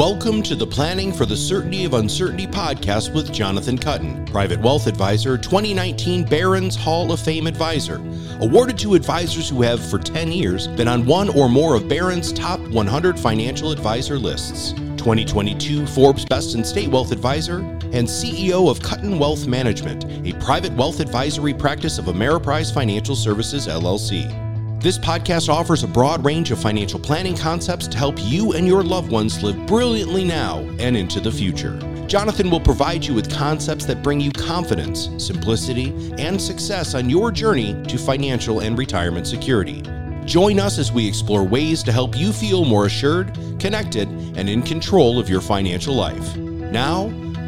Welcome 0.00 0.42
to 0.44 0.54
the 0.54 0.66
Planning 0.66 1.12
for 1.12 1.26
the 1.26 1.36
Certainty 1.36 1.84
of 1.84 1.92
Uncertainty 1.92 2.46
podcast 2.46 3.12
with 3.12 3.30
Jonathan 3.30 3.76
Kuttin, 3.76 4.26
Private 4.30 4.58
Wealth 4.62 4.86
Advisor, 4.86 5.36
2019 5.36 6.24
Barron's 6.24 6.74
Hall 6.74 7.12
of 7.12 7.20
Fame 7.20 7.46
Advisor. 7.46 7.96
Awarded 8.40 8.78
to 8.78 8.94
advisors 8.94 9.50
who 9.50 9.60
have, 9.60 9.78
for 9.90 9.98
10 9.98 10.32
years, 10.32 10.68
been 10.68 10.88
on 10.88 11.04
one 11.04 11.28
or 11.28 11.50
more 11.50 11.74
of 11.74 11.86
Barron's 11.86 12.32
top 12.32 12.60
100 12.60 13.20
financial 13.20 13.72
advisor 13.72 14.18
lists. 14.18 14.72
2022 14.96 15.86
Forbes 15.86 16.24
Best 16.24 16.54
in 16.54 16.64
State 16.64 16.88
Wealth 16.88 17.12
Advisor, 17.12 17.58
and 17.58 18.08
CEO 18.08 18.70
of 18.70 18.78
Kuttin 18.80 19.18
Wealth 19.18 19.46
Management, 19.46 20.06
a 20.26 20.32
private 20.42 20.72
wealth 20.72 21.00
advisory 21.00 21.52
practice 21.52 21.98
of 21.98 22.06
Ameriprise 22.06 22.72
Financial 22.72 23.14
Services, 23.14 23.66
LLC. 23.66 24.49
This 24.80 24.96
podcast 24.96 25.50
offers 25.50 25.82
a 25.82 25.86
broad 25.86 26.24
range 26.24 26.50
of 26.50 26.58
financial 26.58 26.98
planning 26.98 27.36
concepts 27.36 27.86
to 27.88 27.98
help 27.98 28.14
you 28.18 28.54
and 28.54 28.66
your 28.66 28.82
loved 28.82 29.12
ones 29.12 29.42
live 29.42 29.66
brilliantly 29.66 30.24
now 30.24 30.60
and 30.78 30.96
into 30.96 31.20
the 31.20 31.30
future. 31.30 31.78
Jonathan 32.06 32.48
will 32.48 32.60
provide 32.60 33.04
you 33.04 33.12
with 33.12 33.30
concepts 33.30 33.84
that 33.84 34.02
bring 34.02 34.22
you 34.22 34.30
confidence, 34.30 35.10
simplicity, 35.18 35.92
and 36.16 36.40
success 36.40 36.94
on 36.94 37.10
your 37.10 37.30
journey 37.30 37.74
to 37.88 37.98
financial 37.98 38.60
and 38.60 38.78
retirement 38.78 39.26
security. 39.26 39.82
Join 40.24 40.58
us 40.58 40.78
as 40.78 40.90
we 40.90 41.06
explore 41.06 41.44
ways 41.44 41.82
to 41.82 41.92
help 41.92 42.16
you 42.16 42.32
feel 42.32 42.64
more 42.64 42.86
assured, 42.86 43.38
connected, 43.58 44.08
and 44.08 44.48
in 44.48 44.62
control 44.62 45.18
of 45.18 45.28
your 45.28 45.42
financial 45.42 45.94
life. 45.94 46.36
Now, 46.38 47.02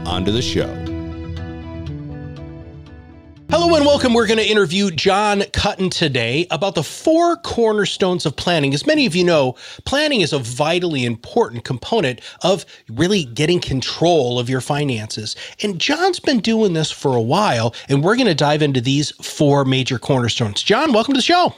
on 0.05 0.27
to 0.27 0.33
the 0.33 0.43
show. 0.43 0.82
And 3.75 3.87
welcome. 3.87 4.13
We're 4.13 4.27
going 4.27 4.39
to 4.39 4.47
interview 4.47 4.91
Jon 4.91 5.41
Kuttin 5.41 5.91
today 5.91 6.47
about 6.51 6.75
the 6.75 6.83
four 6.83 7.37
cornerstones 7.37 8.27
of 8.27 8.37
planning. 8.37 8.75
As 8.75 8.87
many 8.87 9.07
of 9.07 9.17
you 9.17 9.25
know, 9.25 9.57
planning 9.87 10.21
is 10.21 10.35
a 10.35 10.39
vitally 10.39 11.07
important 11.07 11.65
component 11.65 12.21
of 12.43 12.67
really 12.91 13.25
getting 13.25 13.61
control 13.61 14.39
of 14.39 14.51
your 14.51 14.61
finances. 14.61 15.37
And 15.63 15.81
Jon's 15.81 16.21
been 16.21 16.41
doing 16.41 16.75
this 16.75 16.91
for 16.91 17.17
a 17.17 17.23
while, 17.23 17.75
and 17.89 18.05
we're 18.05 18.17
going 18.17 18.27
to 18.27 18.35
dive 18.35 18.61
into 18.61 18.83
these 18.83 19.11
four 19.13 19.65
major 19.65 19.99
cornerstones. 19.99 20.63
Jon, 20.63 20.93
welcome 20.93 21.15
to 21.15 21.19
the 21.19 21.23
show. 21.23 21.55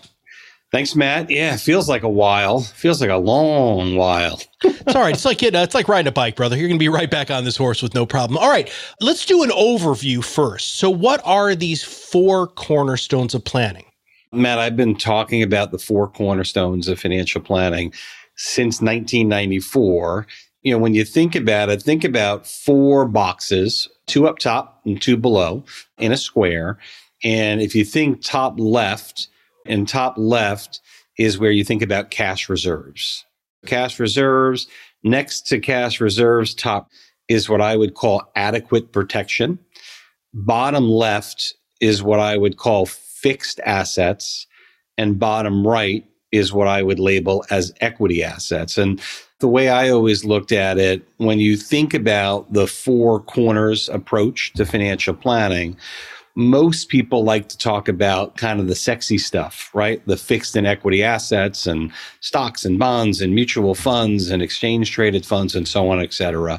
Thanks, 0.74 0.96
Matt. 0.96 1.30
Yeah, 1.30 1.54
it 1.54 1.60
feels 1.60 1.88
like 1.88 2.02
a 2.02 2.08
while. 2.08 2.58
Feels 2.58 3.00
like 3.00 3.08
a 3.08 3.16
long 3.16 3.94
while. 3.94 4.40
it's 4.64 4.96
all 4.96 5.02
right. 5.02 5.14
It's 5.14 5.24
like 5.24 5.40
you 5.40 5.52
know, 5.52 5.62
it's 5.62 5.72
like 5.72 5.86
riding 5.86 6.08
a 6.08 6.12
bike, 6.12 6.34
brother. 6.34 6.56
You're 6.56 6.66
going 6.66 6.80
to 6.80 6.82
be 6.82 6.88
right 6.88 7.08
back 7.08 7.30
on 7.30 7.44
this 7.44 7.56
horse 7.56 7.80
with 7.80 7.94
no 7.94 8.04
problem. 8.04 8.36
All 8.38 8.50
right, 8.50 8.68
let's 9.00 9.24
do 9.24 9.44
an 9.44 9.50
overview 9.50 10.24
first. 10.24 10.78
So, 10.78 10.90
what 10.90 11.22
are 11.24 11.54
these 11.54 11.84
four 11.84 12.48
cornerstones 12.48 13.36
of 13.36 13.44
planning? 13.44 13.84
Matt, 14.32 14.58
I've 14.58 14.76
been 14.76 14.96
talking 14.96 15.44
about 15.44 15.70
the 15.70 15.78
four 15.78 16.08
cornerstones 16.08 16.88
of 16.88 16.98
financial 16.98 17.40
planning 17.40 17.92
since 18.34 18.82
1994. 18.82 20.26
You 20.62 20.72
know, 20.72 20.78
when 20.78 20.94
you 20.94 21.04
think 21.04 21.36
about 21.36 21.68
it, 21.68 21.84
think 21.84 22.02
about 22.02 22.48
four 22.48 23.06
boxes, 23.06 23.88
two 24.06 24.26
up 24.26 24.40
top 24.40 24.80
and 24.84 25.00
two 25.00 25.16
below 25.16 25.62
in 25.98 26.10
a 26.10 26.16
square. 26.16 26.80
And 27.22 27.60
if 27.60 27.76
you 27.76 27.84
think 27.84 28.24
top 28.24 28.58
left, 28.58 29.28
and 29.64 29.88
top 29.88 30.14
left 30.16 30.80
is 31.18 31.38
where 31.38 31.50
you 31.50 31.64
think 31.64 31.82
about 31.82 32.10
cash 32.10 32.48
reserves. 32.48 33.24
Cash 33.66 33.98
reserves, 33.98 34.66
next 35.02 35.42
to 35.48 35.58
cash 35.58 36.00
reserves, 36.00 36.54
top 36.54 36.90
is 37.28 37.48
what 37.48 37.60
I 37.60 37.76
would 37.76 37.94
call 37.94 38.30
adequate 38.36 38.92
protection. 38.92 39.58
Bottom 40.32 40.88
left 40.88 41.54
is 41.80 42.02
what 42.02 42.20
I 42.20 42.36
would 42.36 42.56
call 42.56 42.86
fixed 42.86 43.60
assets. 43.64 44.46
And 44.98 45.18
bottom 45.18 45.66
right 45.66 46.04
is 46.32 46.52
what 46.52 46.68
I 46.68 46.82
would 46.82 46.98
label 46.98 47.44
as 47.50 47.72
equity 47.80 48.22
assets. 48.22 48.76
And 48.76 49.00
the 49.40 49.48
way 49.48 49.68
I 49.68 49.88
always 49.90 50.24
looked 50.24 50.52
at 50.52 50.78
it, 50.78 51.06
when 51.18 51.38
you 51.38 51.56
think 51.56 51.94
about 51.94 52.52
the 52.52 52.66
four 52.66 53.20
corners 53.20 53.88
approach 53.88 54.52
to 54.54 54.66
financial 54.66 55.14
planning, 55.14 55.76
most 56.36 56.88
people 56.88 57.22
like 57.22 57.48
to 57.48 57.58
talk 57.58 57.88
about 57.88 58.36
kind 58.36 58.58
of 58.58 58.66
the 58.66 58.74
sexy 58.74 59.18
stuff, 59.18 59.70
right? 59.72 60.04
The 60.06 60.16
fixed 60.16 60.56
and 60.56 60.66
equity 60.66 61.02
assets 61.02 61.66
and 61.66 61.92
stocks 62.20 62.64
and 62.64 62.78
bonds 62.78 63.20
and 63.20 63.34
mutual 63.34 63.74
funds 63.74 64.30
and 64.30 64.42
exchange 64.42 64.90
traded 64.90 65.24
funds 65.24 65.54
and 65.54 65.68
so 65.68 65.88
on, 65.90 66.00
et 66.00 66.12
cetera. 66.12 66.58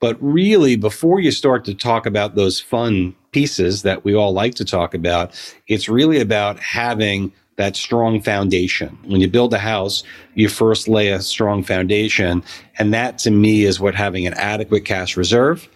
But 0.00 0.18
really, 0.20 0.76
before 0.76 1.20
you 1.20 1.30
start 1.30 1.64
to 1.64 1.74
talk 1.74 2.04
about 2.04 2.34
those 2.34 2.60
fun 2.60 3.14
pieces 3.32 3.82
that 3.82 4.04
we 4.04 4.14
all 4.14 4.32
like 4.32 4.54
to 4.56 4.64
talk 4.64 4.92
about, 4.92 5.32
it's 5.68 5.88
really 5.88 6.20
about 6.20 6.58
having 6.60 7.32
that 7.56 7.76
strong 7.76 8.20
foundation. 8.20 8.98
When 9.04 9.20
you 9.22 9.28
build 9.28 9.54
a 9.54 9.58
house, 9.58 10.02
you 10.34 10.48
first 10.48 10.88
lay 10.88 11.08
a 11.08 11.22
strong 11.22 11.62
foundation. 11.62 12.42
And 12.78 12.92
that 12.92 13.16
to 13.18 13.30
me 13.30 13.64
is 13.64 13.80
what 13.80 13.94
having 13.94 14.26
an 14.26 14.34
adequate 14.34 14.84
cash 14.84 15.16
reserve 15.16 15.68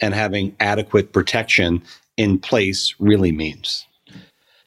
and 0.00 0.14
having 0.14 0.56
adequate 0.60 1.12
protection 1.12 1.82
in 2.16 2.38
place 2.38 2.94
really 2.98 3.32
means. 3.32 3.86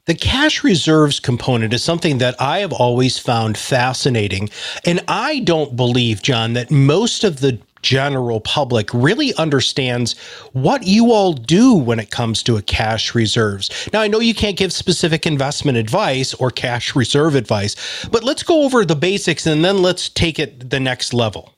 The 0.05 0.15
cash 0.15 0.63
reserves 0.63 1.19
component 1.19 1.73
is 1.73 1.83
something 1.83 2.19
that 2.19 2.41
I 2.41 2.59
have 2.59 2.71
always 2.71 3.19
found 3.19 3.57
fascinating. 3.57 4.49
And 4.85 5.03
I 5.09 5.39
don't 5.39 5.75
believe, 5.75 6.21
Jon, 6.21 6.53
that 6.53 6.71
most 6.71 7.25
of 7.25 7.41
the 7.41 7.59
general 7.81 8.39
public 8.39 8.89
really 8.93 9.33
understands 9.35 10.17
what 10.53 10.83
you 10.83 11.11
all 11.11 11.33
do 11.33 11.73
when 11.73 11.99
it 11.99 12.09
comes 12.09 12.41
to 12.43 12.55
a 12.55 12.61
cash 12.61 13.13
reserves. 13.15 13.69
Now, 13.91 14.01
I 14.01 14.07
know 14.07 14.19
you 14.19 14.33
can't 14.33 14.57
give 14.57 14.71
specific 14.71 15.25
investment 15.25 15.77
advice 15.77 16.33
or 16.33 16.51
cash 16.51 16.95
reserve 16.95 17.35
advice, 17.35 17.75
but 18.09 18.23
let's 18.23 18.43
go 18.43 18.63
over 18.63 18.85
the 18.85 18.95
basics 18.95 19.45
and 19.45 19.63
then 19.63 19.81
let's 19.81 20.09
take 20.09 20.39
it 20.39 20.69
the 20.69 20.79
next 20.79 21.13
level. 21.13 21.53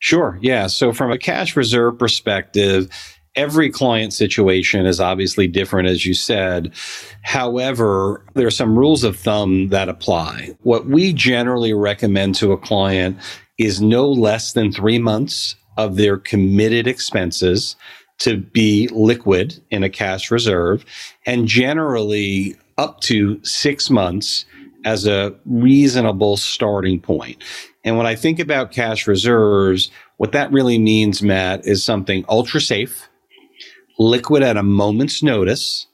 Sure. 0.00 0.38
Yeah. 0.40 0.68
So, 0.68 0.92
from 0.92 1.10
a 1.10 1.18
cash 1.18 1.56
reserve 1.56 1.98
perspective, 1.98 2.88
every 3.34 3.70
client 3.70 4.12
situation 4.12 4.86
is 4.86 5.00
obviously 5.00 5.46
different, 5.46 5.88
as 5.88 6.04
you 6.04 6.14
said. 6.14 6.72
However, 7.22 8.24
there 8.34 8.46
are 8.46 8.50
some 8.50 8.78
rules 8.78 9.04
of 9.04 9.18
thumb 9.18 9.68
that 9.68 9.88
apply. 9.88 10.56
What 10.62 10.86
we 10.86 11.12
generally 11.12 11.74
recommend 11.74 12.34
to 12.36 12.52
a 12.52 12.58
client 12.58 13.18
is 13.58 13.80
no 13.80 14.08
less 14.08 14.52
than 14.52 14.72
three 14.72 14.98
months 14.98 15.56
of 15.76 15.96
their 15.96 16.16
committed 16.16 16.86
expenses 16.86 17.76
to 18.18 18.36
be 18.36 18.88
liquid 18.88 19.62
in 19.70 19.84
a 19.84 19.90
cash 19.90 20.30
reserve, 20.30 20.84
and 21.24 21.46
generally 21.46 22.56
up 22.76 23.00
to 23.00 23.42
six 23.44 23.90
months 23.90 24.44
as 24.84 25.06
a 25.06 25.34
reasonable 25.44 26.36
starting 26.36 27.00
point. 27.00 27.42
And 27.84 27.96
when 27.96 28.06
I 28.06 28.16
think 28.16 28.38
about 28.38 28.72
cash 28.72 29.06
reserves, 29.06 29.90
what 30.16 30.32
that 30.32 30.52
really 30.52 30.78
means, 30.78 31.22
Matt, 31.22 31.64
is 31.64 31.84
something 31.84 32.24
ultra 32.28 32.60
safe 32.60 33.08
liquid 33.98 34.42
at 34.42 34.56
a 34.56 34.62
moment's 34.62 35.22
notice, 35.22 35.86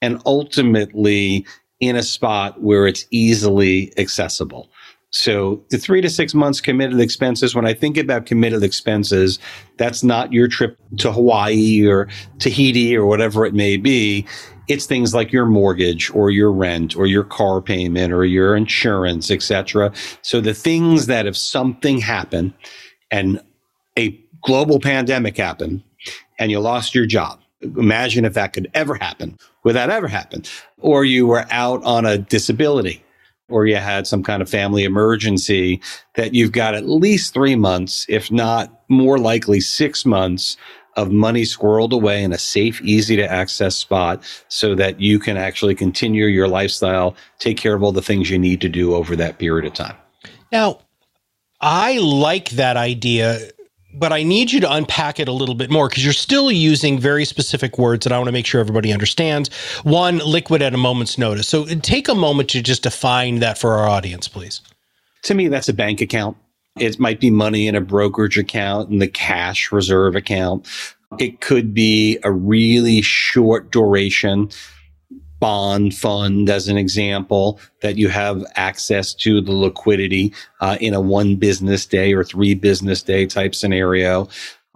and 0.00 0.20
ultimately 0.26 1.46
in 1.80 1.96
a 1.96 2.02
spot 2.02 2.62
where 2.62 2.86
it's 2.86 3.06
easily 3.10 3.92
accessible. 3.98 4.70
So 5.10 5.62
the 5.68 5.76
three 5.76 6.00
to 6.00 6.08
six 6.08 6.32
months 6.32 6.60
committed 6.60 6.98
expenses, 6.98 7.54
when 7.54 7.66
I 7.66 7.74
think 7.74 7.98
about 7.98 8.24
committed 8.24 8.62
expenses, 8.62 9.38
that's 9.76 10.02
not 10.02 10.32
your 10.32 10.48
trip 10.48 10.78
to 10.98 11.12
Hawaii 11.12 11.86
or 11.86 12.08
Tahiti 12.38 12.96
or 12.96 13.04
whatever 13.04 13.44
it 13.44 13.52
may 13.52 13.76
be. 13.76 14.26
It's 14.68 14.86
things 14.86 15.12
like 15.12 15.30
your 15.30 15.44
mortgage 15.44 16.10
or 16.14 16.30
your 16.30 16.50
rent 16.50 16.96
or 16.96 17.06
your 17.06 17.24
car 17.24 17.60
payment 17.60 18.10
or 18.12 18.24
your 18.24 18.56
insurance, 18.56 19.30
etc. 19.30 19.92
So 20.22 20.40
the 20.40 20.54
things 20.54 21.06
that 21.06 21.26
if 21.26 21.36
something 21.36 21.98
happened 21.98 22.54
and 23.10 23.38
a 23.98 24.18
global 24.42 24.80
pandemic 24.80 25.36
happened 25.36 25.82
and 26.38 26.50
you 26.50 26.58
lost 26.58 26.94
your 26.94 27.04
job 27.04 27.41
Imagine 27.62 28.24
if 28.24 28.34
that 28.34 28.52
could 28.52 28.70
ever 28.74 28.94
happen. 28.94 29.38
Would 29.64 29.74
that 29.74 29.90
ever 29.90 30.08
happen? 30.08 30.42
Or 30.78 31.04
you 31.04 31.26
were 31.26 31.46
out 31.50 31.82
on 31.84 32.04
a 32.04 32.18
disability 32.18 33.02
or 33.48 33.66
you 33.66 33.76
had 33.76 34.06
some 34.06 34.22
kind 34.22 34.42
of 34.42 34.48
family 34.48 34.84
emergency 34.84 35.80
that 36.14 36.34
you've 36.34 36.52
got 36.52 36.74
at 36.74 36.88
least 36.88 37.34
three 37.34 37.54
months, 37.54 38.06
if 38.08 38.30
not 38.30 38.82
more 38.88 39.18
likely 39.18 39.60
six 39.60 40.04
months 40.04 40.56
of 40.96 41.10
money 41.10 41.42
squirreled 41.42 41.92
away 41.92 42.22
in 42.22 42.32
a 42.32 42.38
safe, 42.38 42.80
easy 42.82 43.16
to 43.16 43.30
access 43.30 43.76
spot 43.76 44.22
so 44.48 44.74
that 44.74 45.00
you 45.00 45.18
can 45.18 45.36
actually 45.36 45.74
continue 45.74 46.26
your 46.26 46.48
lifestyle, 46.48 47.16
take 47.38 47.56
care 47.56 47.74
of 47.74 47.82
all 47.82 47.92
the 47.92 48.02
things 48.02 48.28
you 48.28 48.38
need 48.38 48.60
to 48.60 48.68
do 48.68 48.94
over 48.94 49.16
that 49.16 49.38
period 49.38 49.64
of 49.66 49.72
time. 49.72 49.96
Now, 50.50 50.80
I 51.60 51.98
like 51.98 52.50
that 52.50 52.76
idea 52.76 53.38
but 53.94 54.12
I 54.12 54.22
need 54.22 54.52
you 54.52 54.60
to 54.60 54.72
unpack 54.72 55.20
it 55.20 55.28
a 55.28 55.32
little 55.32 55.54
bit 55.54 55.70
more 55.70 55.88
because 55.88 56.04
you're 56.04 56.12
still 56.12 56.50
using 56.50 56.98
very 56.98 57.24
specific 57.24 57.78
words 57.78 58.04
that 58.04 58.12
I 58.12 58.18
want 58.18 58.28
to 58.28 58.32
make 58.32 58.46
sure 58.46 58.60
everybody 58.60 58.92
understands. 58.92 59.52
One, 59.82 60.18
liquid 60.18 60.62
at 60.62 60.74
a 60.74 60.78
moment's 60.78 61.18
notice. 61.18 61.48
So 61.48 61.64
take 61.66 62.08
a 62.08 62.14
moment 62.14 62.50
to 62.50 62.62
just 62.62 62.82
define 62.82 63.40
that 63.40 63.58
for 63.58 63.72
our 63.74 63.88
audience, 63.88 64.28
please. 64.28 64.60
To 65.24 65.34
me, 65.34 65.48
that's 65.48 65.68
a 65.68 65.74
bank 65.74 66.00
account. 66.00 66.36
It 66.78 66.98
might 66.98 67.20
be 67.20 67.30
money 67.30 67.68
in 67.68 67.74
a 67.74 67.80
brokerage 67.80 68.38
account 68.38 68.88
and 68.88 69.00
the 69.00 69.08
cash 69.08 69.70
reserve 69.70 70.16
account. 70.16 70.66
It 71.18 71.40
could 71.40 71.74
be 71.74 72.18
a 72.24 72.32
really 72.32 73.02
short 73.02 73.70
duration 73.70 74.48
bond 75.42 75.92
fund 75.92 76.48
as 76.48 76.68
an 76.68 76.76
example 76.76 77.58
that 77.80 77.96
you 77.96 78.08
have 78.08 78.46
access 78.54 79.12
to 79.12 79.40
the 79.40 79.50
liquidity 79.50 80.32
uh, 80.60 80.78
in 80.80 80.94
a 80.94 81.00
one 81.00 81.34
business 81.34 81.84
day 81.84 82.12
or 82.12 82.22
three 82.22 82.54
business 82.54 83.02
day 83.02 83.26
type 83.26 83.52
scenario. 83.52 84.28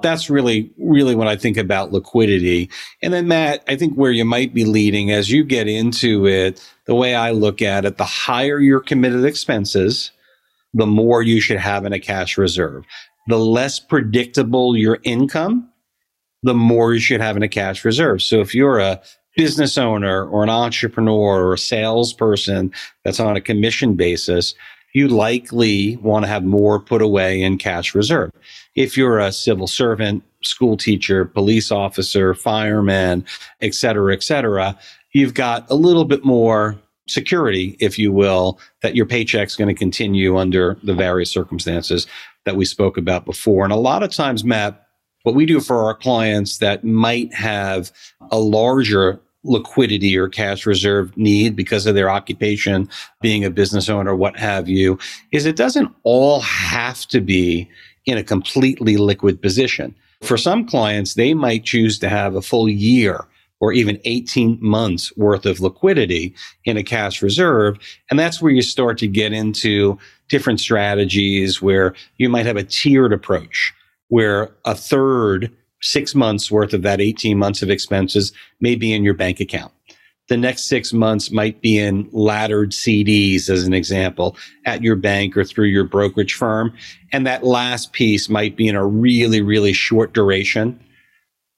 That's 0.02 0.28
really 0.28 0.72
really 0.76 1.14
when 1.14 1.28
i 1.28 1.36
think 1.36 1.56
about 1.56 1.92
liquidity. 1.92 2.68
And 3.00 3.14
then 3.14 3.28
matt 3.28 3.62
i 3.68 3.76
think 3.76 3.94
where 3.94 4.10
you 4.10 4.24
might 4.24 4.52
be 4.52 4.64
leading 4.64 5.12
as 5.12 5.30
you 5.30 5.44
get 5.44 5.68
into 5.68 6.26
it 6.26 6.60
the 6.86 6.96
way 6.96 7.14
i 7.14 7.30
look 7.30 7.62
at 7.62 7.84
it 7.84 7.96
the 7.96 8.04
higher 8.04 8.58
your 8.58 8.80
committed 8.80 9.24
expenses 9.24 10.10
the 10.74 10.86
more 10.86 11.22
you 11.22 11.40
should 11.40 11.58
have 11.58 11.86
in 11.86 11.92
a 11.92 12.00
cash 12.00 12.36
reserve. 12.36 12.84
The 13.28 13.38
less 13.38 13.78
predictable 13.78 14.76
your 14.76 14.98
income 15.04 15.70
the 16.42 16.54
more 16.54 16.92
you 16.92 17.00
should 17.00 17.20
have 17.20 17.36
in 17.36 17.42
a 17.42 17.48
cash 17.48 17.84
reserve. 17.84 18.22
So 18.22 18.40
if 18.40 18.54
you're 18.54 18.78
a 18.78 19.00
business 19.36 19.78
owner 19.78 20.26
or 20.26 20.42
an 20.42 20.50
entrepreneur 20.50 21.44
or 21.44 21.54
a 21.54 21.58
salesperson 21.58 22.72
that's 23.04 23.20
on 23.20 23.36
a 23.36 23.40
commission 23.40 23.94
basis, 23.94 24.54
you 24.94 25.08
likely 25.08 25.96
want 25.96 26.24
to 26.24 26.28
have 26.28 26.42
more 26.42 26.80
put 26.80 27.02
away 27.02 27.42
in 27.42 27.58
cash 27.58 27.94
reserve. 27.94 28.30
If 28.74 28.96
you're 28.96 29.18
a 29.18 29.30
civil 29.30 29.66
servant, 29.66 30.24
school 30.42 30.76
teacher, 30.76 31.26
police 31.26 31.70
officer, 31.70 32.34
fireman, 32.34 33.24
et 33.60 33.74
cetera, 33.74 34.14
et 34.14 34.22
cetera, 34.22 34.76
you've 35.12 35.34
got 35.34 35.70
a 35.70 35.74
little 35.74 36.06
bit 36.06 36.24
more 36.24 36.78
security, 37.08 37.76
if 37.78 37.98
you 37.98 38.10
will, 38.10 38.58
that 38.82 38.96
your 38.96 39.06
paycheck's 39.06 39.54
going 39.54 39.68
to 39.68 39.78
continue 39.78 40.38
under 40.38 40.76
the 40.82 40.94
various 40.94 41.30
circumstances 41.30 42.06
that 42.44 42.56
we 42.56 42.64
spoke 42.64 42.96
about 42.96 43.24
before. 43.24 43.64
And 43.64 43.72
a 43.72 43.76
lot 43.76 44.02
of 44.02 44.10
times, 44.12 44.44
Matt, 44.44 44.86
what 45.24 45.34
we 45.34 45.46
do 45.46 45.60
for 45.60 45.84
our 45.84 45.94
clients 45.94 46.58
that 46.58 46.84
might 46.84 47.34
have 47.34 47.92
a 48.30 48.38
larger 48.38 49.20
liquidity 49.46 50.16
or 50.16 50.28
cash 50.28 50.66
reserve 50.66 51.16
need 51.16 51.56
because 51.56 51.86
of 51.86 51.94
their 51.94 52.10
occupation, 52.10 52.88
being 53.20 53.44
a 53.44 53.50
business 53.50 53.88
owner, 53.88 54.14
what 54.14 54.38
have 54.38 54.68
you, 54.68 54.98
is 55.32 55.46
it 55.46 55.56
doesn't 55.56 55.92
all 56.02 56.40
have 56.40 57.06
to 57.06 57.20
be 57.20 57.68
in 58.04 58.18
a 58.18 58.24
completely 58.24 58.96
liquid 58.96 59.40
position. 59.40 59.94
For 60.22 60.36
some 60.36 60.66
clients, 60.66 61.14
they 61.14 61.34
might 61.34 61.64
choose 61.64 61.98
to 61.98 62.08
have 62.08 62.34
a 62.34 62.42
full 62.42 62.68
year 62.68 63.26
or 63.60 63.72
even 63.72 64.00
18 64.04 64.58
months 64.60 65.16
worth 65.16 65.46
of 65.46 65.60
liquidity 65.60 66.34
in 66.64 66.76
a 66.76 66.82
cash 66.82 67.22
reserve. 67.22 67.78
And 68.10 68.18
that's 68.18 68.40
where 68.40 68.52
you 68.52 68.62
start 68.62 68.98
to 68.98 69.06
get 69.06 69.32
into 69.32 69.98
different 70.28 70.60
strategies 70.60 71.62
where 71.62 71.94
you 72.18 72.28
might 72.28 72.46
have 72.46 72.56
a 72.56 72.64
tiered 72.64 73.12
approach 73.12 73.72
where 74.08 74.54
a 74.64 74.74
third 74.74 75.50
six 75.86 76.14
months 76.14 76.50
worth 76.50 76.74
of 76.74 76.82
that 76.82 77.00
18 77.00 77.38
months 77.38 77.62
of 77.62 77.70
expenses 77.70 78.32
may 78.60 78.74
be 78.74 78.92
in 78.92 79.04
your 79.04 79.14
bank 79.14 79.40
account. 79.40 79.72
The 80.28 80.36
next 80.36 80.64
six 80.64 80.92
months 80.92 81.30
might 81.30 81.60
be 81.60 81.78
in 81.78 82.08
laddered 82.10 82.72
CDs, 82.72 83.48
as 83.48 83.64
an 83.64 83.72
example, 83.72 84.36
at 84.64 84.82
your 84.82 84.96
bank 84.96 85.36
or 85.36 85.44
through 85.44 85.68
your 85.68 85.84
brokerage 85.84 86.34
firm. 86.34 86.72
And 87.12 87.24
that 87.26 87.44
last 87.44 87.92
piece 87.92 88.28
might 88.28 88.56
be 88.56 88.66
in 88.66 88.74
a 88.74 88.84
really, 88.84 89.40
really 89.40 89.72
short 89.72 90.12
duration 90.12 90.80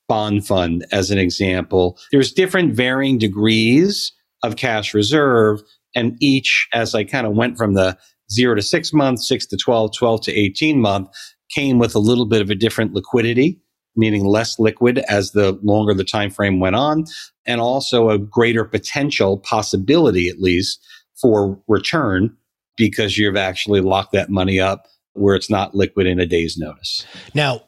bond 0.07 0.47
fund, 0.47 0.87
as 0.91 1.11
an 1.11 1.19
example. 1.19 1.99
There's 2.13 2.33
different 2.33 2.75
varying 2.75 3.19
degrees 3.19 4.13
of 4.43 4.57
cash 4.57 4.95
reserve. 4.95 5.61
And 5.95 6.17
each, 6.21 6.67
as 6.73 6.95
I 6.95 7.05
kind 7.05 7.27
of 7.27 7.35
went 7.35 7.59
from 7.59 7.75
the 7.75 7.97
zero 8.31 8.55
to 8.55 8.63
six 8.63 8.93
months, 8.93 9.29
six 9.29 9.47
to 9.47 9.57
12, 9.57 9.95
12 9.95 10.21
to 10.23 10.33
18 10.33 10.81
month, 10.81 11.09
came 11.51 11.79
with 11.79 11.95
a 11.95 11.99
little 11.99 12.27
bit 12.27 12.43
of 12.43 12.51
a 12.51 12.55
different 12.55 12.93
liquidity 12.93 13.61
meaning 13.99 14.25
less 14.25 14.59
liquid 14.59 14.99
as 15.09 15.33
the 15.33 15.59
longer 15.63 15.93
the 15.93 16.05
time 16.05 16.31
frame 16.31 16.61
went 16.61 16.77
on, 16.77 17.05
and 17.45 17.61
also 17.61 18.09
a 18.09 18.19
greater 18.19 18.65
potential 18.65 19.39
possibility, 19.39 20.29
at 20.29 20.41
least, 20.41 20.83
for 21.21 21.61
return 21.67 22.35
because 22.77 23.19
you've 23.19 23.37
actually 23.37 23.81
locked 23.81 24.13
that 24.13 24.31
money 24.31 24.61
up 24.61 24.87
where 25.15 25.35
it's 25.35 25.51
not 25.51 25.75
liquid 25.75 26.07
in 26.07 26.21
a 26.21 26.27
day's 26.27 26.57
notice. 26.57 27.05
Now, 27.35 27.63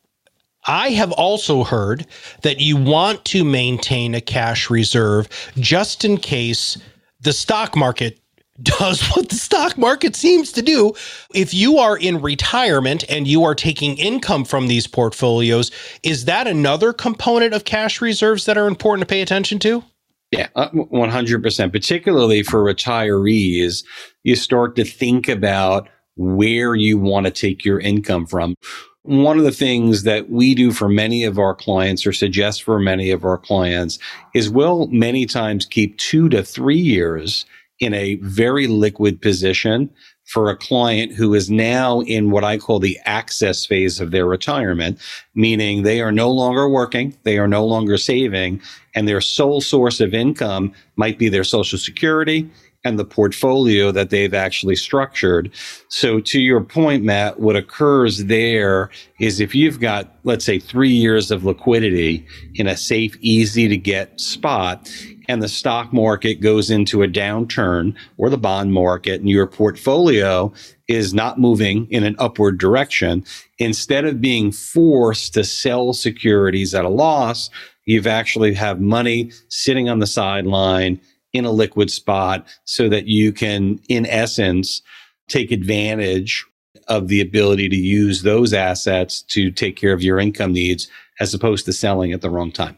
I 0.66 0.90
have 0.90 1.10
also 1.12 1.64
heard 1.64 2.06
that 2.42 2.60
you 2.60 2.76
want 2.76 3.24
to 3.26 3.44
maintain 3.44 4.14
a 4.14 4.20
cash 4.20 4.70
reserve 4.70 5.28
just 5.58 6.04
in 6.04 6.16
case 6.16 6.78
the 7.20 7.32
stock 7.32 7.74
market 7.74 8.20
does 8.62 9.02
what 9.10 9.28
the 9.28 9.34
stock 9.34 9.76
market 9.78 10.16
seems 10.16 10.52
to 10.52 10.62
do. 10.62 10.92
If 11.34 11.54
you 11.54 11.78
are 11.78 11.96
in 11.96 12.20
retirement 12.20 13.04
and 13.08 13.26
you 13.26 13.44
are 13.44 13.54
taking 13.54 13.96
income 13.96 14.44
from 14.44 14.68
these 14.68 14.86
portfolios, 14.86 15.70
is 16.02 16.24
that 16.26 16.46
another 16.46 16.92
component 16.92 17.54
of 17.54 17.64
cash 17.64 18.00
reserves 18.00 18.46
that 18.46 18.58
are 18.58 18.66
important 18.66 19.08
to 19.08 19.12
pay 19.12 19.22
attention 19.22 19.58
to? 19.60 19.82
Yeah, 20.30 20.48
100%. 20.54 21.64
Uh, 21.64 21.68
Particularly 21.70 22.42
for 22.42 22.62
retirees, 22.62 23.84
you 24.22 24.36
start 24.36 24.76
to 24.76 24.84
think 24.84 25.28
about 25.28 25.88
where 26.16 26.74
you 26.74 26.98
want 26.98 27.26
to 27.26 27.32
take 27.32 27.64
your 27.64 27.80
income 27.80 28.26
from. 28.26 28.54
One 29.02 29.38
of 29.38 29.44
the 29.44 29.50
things 29.50 30.02
that 30.02 30.28
we 30.28 30.54
do 30.54 30.72
for 30.72 30.88
many 30.88 31.24
of 31.24 31.38
our 31.38 31.54
clients 31.54 32.06
or 32.06 32.12
suggest 32.12 32.62
for 32.62 32.78
many 32.78 33.10
of 33.10 33.24
our 33.24 33.38
clients 33.38 33.98
is 34.34 34.50
we'll 34.50 34.86
many 34.88 35.24
times 35.24 35.64
keep 35.64 35.96
two 35.96 36.28
to 36.28 36.44
three 36.44 36.78
years 36.78 37.46
in 37.80 37.94
a 37.94 38.16
very 38.16 38.66
liquid 38.66 39.20
position 39.20 39.90
for 40.26 40.48
a 40.48 40.56
client 40.56 41.12
who 41.12 41.34
is 41.34 41.50
now 41.50 42.02
in 42.02 42.30
what 42.30 42.44
I 42.44 42.56
call 42.56 42.78
the 42.78 42.98
access 43.04 43.66
phase 43.66 43.98
of 43.98 44.12
their 44.12 44.26
retirement, 44.26 45.00
meaning 45.34 45.82
they 45.82 46.00
are 46.00 46.12
no 46.12 46.30
longer 46.30 46.68
working, 46.68 47.16
they 47.24 47.38
are 47.38 47.48
no 47.48 47.66
longer 47.66 47.96
saving, 47.96 48.60
and 48.94 49.08
their 49.08 49.20
sole 49.20 49.60
source 49.60 50.00
of 50.00 50.14
income 50.14 50.72
might 50.94 51.18
be 51.18 51.28
their 51.28 51.42
social 51.42 51.78
security 51.78 52.48
and 52.84 52.98
the 52.98 53.04
portfolio 53.04 53.90
that 53.92 54.10
they've 54.10 54.32
actually 54.32 54.76
structured. 54.76 55.50
So 55.88 56.20
to 56.20 56.40
your 56.40 56.62
point, 56.62 57.04
Matt, 57.04 57.38
what 57.38 57.56
occurs 57.56 58.24
there 58.24 58.90
is 59.18 59.38
if 59.38 59.54
you've 59.54 59.80
got, 59.80 60.16
let's 60.24 60.44
say, 60.44 60.58
three 60.58 60.90
years 60.90 61.30
of 61.30 61.44
liquidity 61.44 62.26
in 62.54 62.66
a 62.66 62.76
safe, 62.76 63.16
easy 63.20 63.68
to 63.68 63.76
get 63.76 64.18
spot, 64.18 64.90
and 65.28 65.42
the 65.42 65.48
stock 65.48 65.92
market 65.92 66.40
goes 66.40 66.70
into 66.70 67.02
a 67.02 67.08
downturn 67.08 67.94
or 68.16 68.30
the 68.30 68.38
bond 68.38 68.72
market 68.72 69.20
and 69.20 69.28
your 69.28 69.46
portfolio 69.46 70.52
is 70.88 71.14
not 71.14 71.38
moving 71.38 71.86
in 71.90 72.02
an 72.02 72.16
upward 72.18 72.58
direction, 72.58 73.24
instead 73.58 74.04
of 74.04 74.20
being 74.20 74.50
forced 74.50 75.34
to 75.34 75.44
sell 75.44 75.92
securities 75.92 76.74
at 76.74 76.84
a 76.84 76.88
loss, 76.88 77.50
you've 77.84 78.08
actually 78.08 78.54
have 78.54 78.80
money 78.80 79.30
sitting 79.48 79.88
on 79.88 80.00
the 80.00 80.06
sideline 80.06 80.98
in 81.32 81.44
a 81.44 81.50
liquid 81.50 81.90
spot 81.90 82.46
so 82.64 82.88
that 82.88 83.06
you 83.06 83.32
can, 83.32 83.80
in 83.88 84.06
essence, 84.06 84.82
take 85.28 85.50
advantage 85.50 86.44
of 86.88 87.08
the 87.08 87.20
ability 87.20 87.68
to 87.68 87.76
use 87.76 88.22
those 88.22 88.52
assets 88.52 89.22
to 89.22 89.50
take 89.50 89.76
care 89.76 89.92
of 89.92 90.02
your 90.02 90.18
income 90.18 90.52
needs 90.52 90.88
as 91.20 91.32
opposed 91.32 91.64
to 91.64 91.72
selling 91.72 92.12
at 92.12 92.20
the 92.20 92.30
wrong 92.30 92.50
time. 92.50 92.76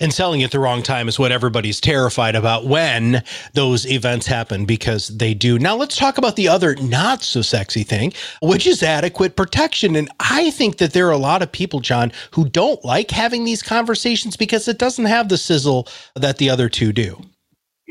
And 0.00 0.14
selling 0.14 0.44
at 0.44 0.52
the 0.52 0.60
wrong 0.60 0.82
time 0.82 1.08
is 1.08 1.18
what 1.18 1.32
everybody's 1.32 1.80
terrified 1.80 2.36
about 2.36 2.66
when 2.66 3.24
those 3.54 3.84
events 3.90 4.26
happen 4.26 4.64
because 4.64 5.08
they 5.08 5.34
do. 5.34 5.58
Now, 5.58 5.74
let's 5.74 5.96
talk 5.96 6.18
about 6.18 6.36
the 6.36 6.46
other 6.46 6.76
not 6.76 7.22
so 7.22 7.42
sexy 7.42 7.82
thing, 7.82 8.12
which 8.40 8.66
is 8.66 8.82
adequate 8.82 9.34
protection. 9.34 9.96
And 9.96 10.08
I 10.20 10.52
think 10.52 10.78
that 10.78 10.92
there 10.92 11.08
are 11.08 11.12
a 11.12 11.18
lot 11.18 11.42
of 11.42 11.50
people, 11.50 11.80
Jon, 11.80 12.12
who 12.30 12.48
don't 12.48 12.84
like 12.84 13.10
having 13.10 13.44
these 13.44 13.62
conversations 13.62 14.36
because 14.36 14.68
it 14.68 14.78
doesn't 14.78 15.06
have 15.06 15.28
the 15.28 15.38
sizzle 15.38 15.88
that 16.14 16.38
the 16.38 16.48
other 16.48 16.68
two 16.68 16.92
do. 16.92 17.20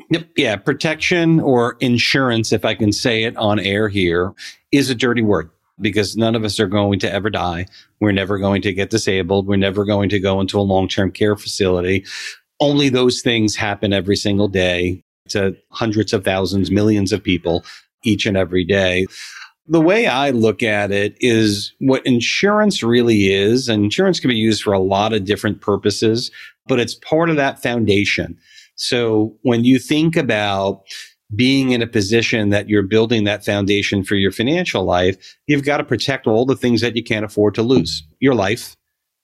Yep. 0.09 0.29
Yeah. 0.37 0.55
Protection 0.55 1.39
or 1.39 1.75
insurance, 1.79 2.53
if 2.53 2.63
I 2.63 2.75
can 2.75 2.91
say 2.91 3.23
it 3.23 3.35
on 3.37 3.59
air 3.59 3.89
here, 3.89 4.33
is 4.71 4.89
a 4.89 4.95
dirty 4.95 5.21
word 5.21 5.49
because 5.79 6.15
none 6.17 6.35
of 6.35 6.43
us 6.43 6.59
are 6.59 6.67
going 6.67 6.99
to 6.99 7.11
ever 7.11 7.29
die. 7.29 7.65
We're 7.99 8.11
never 8.11 8.37
going 8.37 8.61
to 8.63 8.73
get 8.73 8.89
disabled. 8.89 9.47
We're 9.47 9.57
never 9.57 9.85
going 9.85 10.09
to 10.09 10.19
go 10.19 10.41
into 10.41 10.59
a 10.59 10.61
long 10.61 10.87
term 10.87 11.11
care 11.11 11.35
facility. 11.35 12.05
Only 12.59 12.89
those 12.89 13.21
things 13.21 13.55
happen 13.55 13.93
every 13.93 14.15
single 14.15 14.47
day 14.47 15.03
to 15.29 15.55
hundreds 15.71 16.13
of 16.13 16.23
thousands, 16.23 16.71
millions 16.71 17.11
of 17.11 17.23
people 17.23 17.63
each 18.03 18.25
and 18.25 18.37
every 18.37 18.63
day. 18.63 19.05
The 19.67 19.81
way 19.81 20.07
I 20.07 20.29
look 20.29 20.63
at 20.63 20.91
it 20.91 21.17
is 21.19 21.73
what 21.79 22.05
insurance 22.05 22.81
really 22.81 23.33
is. 23.33 23.67
And 23.67 23.83
insurance 23.83 24.19
can 24.19 24.29
be 24.29 24.35
used 24.35 24.63
for 24.63 24.73
a 24.73 24.79
lot 24.79 25.11
of 25.11 25.25
different 25.25 25.59
purposes, 25.59 26.31
but 26.67 26.79
it's 26.79 26.95
part 26.95 27.29
of 27.29 27.35
that 27.35 27.61
foundation. 27.61 28.37
So 28.77 29.35
when 29.41 29.63
you 29.65 29.79
think 29.79 30.15
about 30.15 30.83
being 31.35 31.71
in 31.71 31.81
a 31.81 31.87
position 31.87 32.49
that 32.49 32.69
you're 32.69 32.83
building 32.83 33.25
that 33.25 33.43
foundation 33.43 34.03
for 34.03 34.15
your 34.15 34.31
financial 34.31 34.83
life, 34.85 35.35
you've 35.47 35.65
got 35.65 35.77
to 35.77 35.83
protect 35.83 36.25
all 36.25 36.45
the 36.45 36.55
things 36.55 36.79
that 36.81 36.95
you 36.95 37.03
can't 37.03 37.25
afford 37.25 37.55
to 37.55 37.63
lose. 37.63 38.03
Your 38.19 38.35
life, 38.35 38.75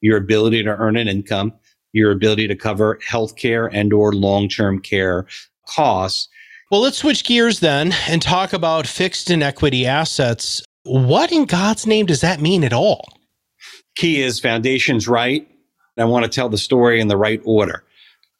your 0.01 0.17
ability 0.17 0.63
to 0.63 0.75
earn 0.75 0.97
an 0.97 1.07
income, 1.07 1.53
your 1.93 2.11
ability 2.11 2.47
to 2.47 2.55
cover 2.55 2.99
healthcare 3.07 3.69
and 3.71 3.93
or 3.93 4.11
long-term 4.11 4.79
care 4.81 5.27
costs. 5.67 6.27
Well, 6.71 6.81
let's 6.81 6.97
switch 6.97 7.23
gears 7.23 7.59
then 7.59 7.93
and 8.09 8.21
talk 8.21 8.51
about 8.51 8.87
fixed 8.87 9.29
and 9.29 9.43
equity 9.43 9.85
assets. 9.85 10.63
What 10.83 11.31
in 11.31 11.45
God's 11.45 11.85
name 11.85 12.07
does 12.07 12.21
that 12.21 12.41
mean 12.41 12.63
at 12.63 12.73
all? 12.73 13.07
Key 13.95 14.21
is 14.21 14.39
foundations 14.39 15.07
right. 15.07 15.47
I 15.97 16.05
want 16.05 16.25
to 16.25 16.29
tell 16.29 16.49
the 16.49 16.57
story 16.57 16.99
in 16.99 17.07
the 17.07 17.15
right 17.17 17.39
order 17.45 17.83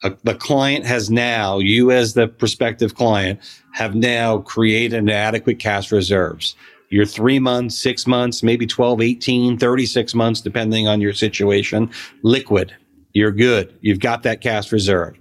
Uh, 0.04 0.10
the 0.22 0.34
client 0.34 0.84
has 0.84 1.10
now, 1.10 1.58
you 1.58 1.90
as 1.90 2.12
the 2.12 2.28
prospective 2.28 2.94
client, 2.94 3.40
have 3.72 3.94
now 3.94 4.38
created 4.38 4.98
an 4.98 5.08
adequate 5.08 5.58
cash 5.58 5.90
reserves. 5.90 6.54
Your 6.90 7.06
three 7.06 7.38
months, 7.38 7.76
six 7.76 8.06
months, 8.06 8.42
maybe 8.42 8.66
12, 8.66 9.00
18, 9.00 9.58
36 9.58 10.14
months, 10.14 10.40
depending 10.42 10.86
on 10.86 11.00
your 11.00 11.14
situation, 11.14 11.90
liquid. 12.22 12.72
You're 13.14 13.32
good. 13.32 13.74
You've 13.80 14.00
got 14.00 14.22
that 14.24 14.42
cash 14.42 14.70
reserve. 14.70 15.16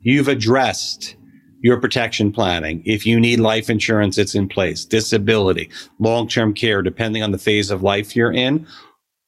You've 0.00 0.28
addressed 0.28 1.14
your 1.62 1.80
protection 1.80 2.32
planning. 2.32 2.82
If 2.84 3.06
you 3.06 3.20
need 3.20 3.38
life 3.38 3.70
insurance, 3.70 4.18
it's 4.18 4.34
in 4.34 4.48
place, 4.48 4.84
disability, 4.84 5.70
long 6.00 6.26
term 6.28 6.52
care, 6.52 6.82
depending 6.82 7.22
on 7.22 7.30
the 7.30 7.38
phase 7.38 7.70
of 7.70 7.82
life 7.82 8.16
you're 8.16 8.32
in. 8.32 8.66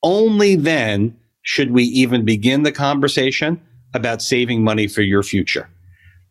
Only 0.02 0.56
then 0.56 1.16
should 1.42 1.70
we 1.70 1.84
even 1.84 2.24
begin 2.24 2.64
the 2.64 2.72
conversation 2.72 3.60
about 3.96 4.22
saving 4.22 4.62
money 4.62 4.86
for 4.86 5.02
your 5.02 5.22
future. 5.22 5.68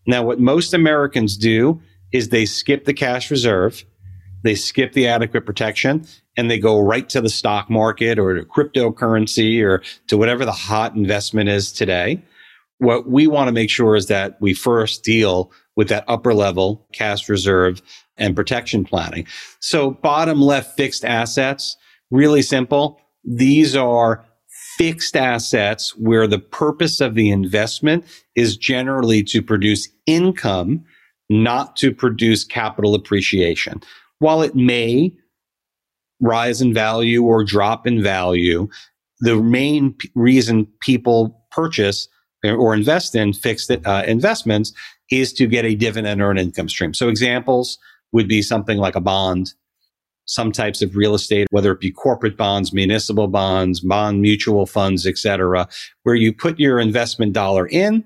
Now, 0.07 0.23
what 0.23 0.39
most 0.39 0.73
Americans 0.73 1.35
do 1.35 1.81
is 2.11 2.29
they 2.29 2.45
skip 2.45 2.85
the 2.85 2.93
cash 2.93 3.29
reserve, 3.31 3.83
they 4.43 4.55
skip 4.55 4.93
the 4.93 5.07
adequate 5.07 5.45
protection, 5.45 6.05
and 6.37 6.49
they 6.51 6.59
go 6.59 6.79
right 6.79 7.07
to 7.09 7.21
the 7.21 7.29
stock 7.29 7.69
market 7.69 8.19
or 8.19 8.35
to 8.35 8.45
cryptocurrency 8.45 9.63
or 9.63 9.81
to 10.07 10.17
whatever 10.17 10.45
the 10.45 10.51
hot 10.51 10.95
investment 10.95 11.49
is 11.49 11.71
today. 11.71 12.23
What 12.77 13.09
we 13.09 13.25
want 13.25 13.47
to 13.47 13.53
make 13.53 13.69
sure 13.69 13.95
is 13.95 14.07
that 14.07 14.37
we 14.41 14.53
first 14.53 15.03
deal 15.03 15.51
with 15.75 15.89
that 15.89 16.05
upper 16.07 16.33
level 16.33 16.87
cash 16.93 17.27
reserve 17.29 17.81
and 18.17 18.35
protection 18.35 18.85
planning. 18.85 19.27
So 19.59 19.91
bottom 19.91 20.41
left 20.41 20.77
fixed 20.77 21.03
assets, 21.03 21.77
really 22.11 22.41
simple. 22.41 22.99
These 23.23 23.75
are 23.75 24.23
fixed 24.77 25.15
assets 25.15 25.95
where 25.97 26.27
the 26.27 26.39
purpose 26.39 27.01
of 27.01 27.15
the 27.15 27.29
investment 27.31 28.05
is 28.35 28.57
generally 28.57 29.23
to 29.23 29.41
produce 29.41 29.87
income, 30.05 30.83
not 31.29 31.75
to 31.77 31.93
produce 31.93 32.43
capital 32.43 32.95
appreciation. 32.95 33.81
While 34.19 34.41
it 34.41 34.55
may 34.55 35.15
rise 36.19 36.61
in 36.61 36.73
value 36.73 37.23
or 37.23 37.43
drop 37.43 37.87
in 37.87 38.01
value, 38.01 38.67
the 39.19 39.35
main 39.35 39.93
p- 39.93 40.11
reason 40.15 40.67
people 40.81 41.41
purchase 41.51 42.07
or 42.43 42.73
invest 42.73 43.15
in 43.15 43.33
fixed 43.33 43.71
uh, 43.71 44.03
investments 44.05 44.71
is 45.09 45.33
to 45.33 45.47
get 45.47 45.65
a 45.65 45.75
dividend 45.75 46.21
or 46.21 46.31
an 46.31 46.37
income 46.37 46.69
stream. 46.69 46.93
So 46.93 47.09
examples 47.09 47.77
would 48.11 48.27
be 48.27 48.41
something 48.41 48.77
like 48.77 48.95
a 48.95 49.01
bond, 49.01 49.53
some 50.25 50.51
types 50.51 50.81
of 50.81 50.95
real 50.95 51.13
estate, 51.13 51.47
whether 51.51 51.71
it 51.71 51.79
be 51.79 51.91
corporate 51.91 52.35
bonds, 52.35 52.73
municipal 52.73 53.27
bonds, 53.27 53.79
bond 53.79 54.21
mutual 54.21 54.65
funds, 54.65 55.05
etc., 55.05 55.67
where 56.03 56.15
you 56.15 56.33
put 56.33 56.59
your 56.59 56.79
investment 56.79 57.33
dollar 57.33 57.67
in, 57.67 58.03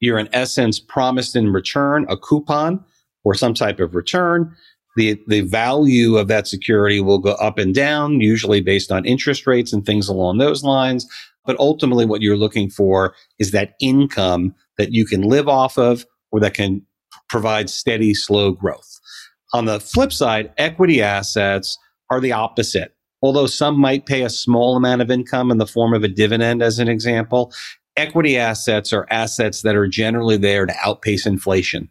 you're 0.00 0.18
in 0.18 0.28
essence 0.32 0.78
promised 0.78 1.34
in 1.34 1.52
return 1.52 2.06
a 2.08 2.16
coupon 2.16 2.84
or 3.24 3.34
some 3.34 3.54
type 3.54 3.80
of 3.80 3.94
return. 3.94 4.54
The, 4.96 5.20
the 5.26 5.42
value 5.42 6.16
of 6.16 6.28
that 6.28 6.46
security 6.46 7.00
will 7.00 7.18
go 7.18 7.32
up 7.32 7.58
and 7.58 7.74
down, 7.74 8.20
usually 8.20 8.60
based 8.60 8.90
on 8.90 9.04
interest 9.04 9.46
rates 9.46 9.72
and 9.72 9.84
things 9.84 10.08
along 10.08 10.38
those 10.38 10.62
lines. 10.62 11.06
But 11.44 11.58
ultimately, 11.58 12.06
what 12.06 12.22
you're 12.22 12.36
looking 12.36 12.70
for 12.70 13.14
is 13.38 13.50
that 13.50 13.74
income 13.80 14.54
that 14.78 14.92
you 14.92 15.04
can 15.04 15.22
live 15.22 15.48
off 15.48 15.78
of 15.78 16.06
or 16.30 16.40
that 16.40 16.54
can 16.54 16.82
provide 17.28 17.70
steady, 17.70 18.14
slow 18.14 18.52
growth. 18.52 19.00
On 19.56 19.64
the 19.64 19.80
flip 19.80 20.12
side, 20.12 20.52
equity 20.58 21.00
assets 21.00 21.78
are 22.10 22.20
the 22.20 22.30
opposite. 22.30 22.94
Although 23.22 23.46
some 23.46 23.80
might 23.80 24.04
pay 24.04 24.22
a 24.22 24.28
small 24.28 24.76
amount 24.76 25.00
of 25.00 25.10
income 25.10 25.50
in 25.50 25.56
the 25.56 25.66
form 25.66 25.94
of 25.94 26.04
a 26.04 26.08
dividend, 26.08 26.62
as 26.62 26.78
an 26.78 26.88
example, 26.88 27.50
equity 27.96 28.36
assets 28.36 28.92
are 28.92 29.06
assets 29.10 29.62
that 29.62 29.74
are 29.74 29.88
generally 29.88 30.36
there 30.36 30.66
to 30.66 30.74
outpace 30.84 31.24
inflation, 31.24 31.88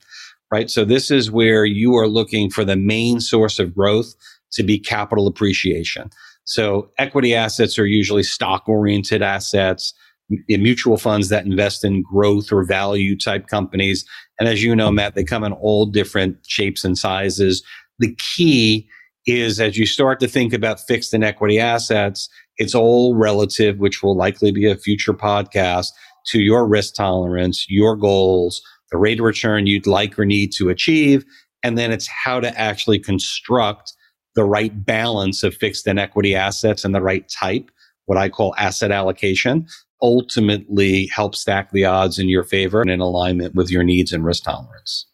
right? 0.51 0.69
So 0.69 0.85
this 0.85 1.09
is 1.09 1.31
where 1.31 1.65
you 1.65 1.95
are 1.95 2.07
looking 2.07 2.51
for 2.51 2.63
the 2.63 2.75
main 2.75 3.19
source 3.19 3.57
of 3.57 3.73
growth 3.73 4.13
to 4.51 4.61
be 4.61 4.77
capital 4.77 5.25
appreciation. 5.25 6.11
So 6.43 6.91
equity 6.99 7.33
assets 7.33 7.79
are 7.79 7.87
usually 7.87 8.21
stock 8.21 8.69
oriented 8.69 9.23
assets, 9.23 9.91
mutual 10.29 10.97
funds 10.97 11.29
that 11.29 11.45
invest 11.45 11.83
in 11.83 12.01
growth 12.01 12.51
or 12.51 12.63
value 12.63 13.17
type 13.17 13.47
companies. 13.47 14.05
And 14.39 14.49
as 14.49 14.63
you 14.63 14.75
know, 14.75 14.91
Matt, 14.91 15.15
they 15.15 15.23
come 15.23 15.43
in 15.43 15.53
all 15.53 15.85
different 15.85 16.37
shapes 16.47 16.83
and 16.83 16.97
sizes. 16.97 17.63
The 17.99 18.15
key 18.35 18.87
is 19.25 19.59
as 19.59 19.77
you 19.77 19.85
start 19.85 20.19
to 20.19 20.27
think 20.27 20.53
about 20.53 20.79
fixed 20.79 21.13
and 21.13 21.23
equity 21.23 21.59
assets, 21.59 22.29
it's 22.57 22.75
all 22.75 23.15
relative, 23.15 23.77
which 23.77 24.01
will 24.01 24.15
likely 24.15 24.51
be 24.51 24.69
a 24.69 24.77
future 24.77 25.13
podcast 25.13 25.87
to 26.27 26.39
your 26.39 26.67
risk 26.67 26.95
tolerance, 26.95 27.65
your 27.69 27.95
goals, 27.95 28.61
the 28.91 28.97
rate 28.97 29.19
of 29.19 29.25
return 29.25 29.67
you'd 29.67 29.87
like 29.87 30.17
or 30.17 30.25
need 30.25 30.51
to 30.53 30.69
achieve. 30.69 31.25
And 31.63 31.77
then 31.77 31.91
it's 31.91 32.07
how 32.07 32.39
to 32.39 32.59
actually 32.59 32.99
construct 32.99 33.93
the 34.35 34.43
right 34.43 34.85
balance 34.85 35.43
of 35.43 35.55
fixed 35.55 35.87
and 35.87 35.99
equity 35.99 36.35
assets 36.35 36.83
and 36.83 36.93
the 36.93 37.01
right 37.01 37.27
type, 37.29 37.71
what 38.05 38.17
I 38.17 38.29
call 38.29 38.53
asset 38.57 38.91
allocation 38.91 39.65
ultimately 40.01 41.07
help 41.07 41.35
stack 41.35 41.71
the 41.71 41.85
odds 41.85 42.19
in 42.19 42.29
your 42.29 42.43
favor 42.43 42.81
and 42.81 42.89
in 42.89 42.99
alignment 42.99 43.55
with 43.55 43.69
your 43.71 43.83
needs 43.83 44.11
and 44.11 44.25
risk 44.25 44.43
tolerance. 44.43 45.05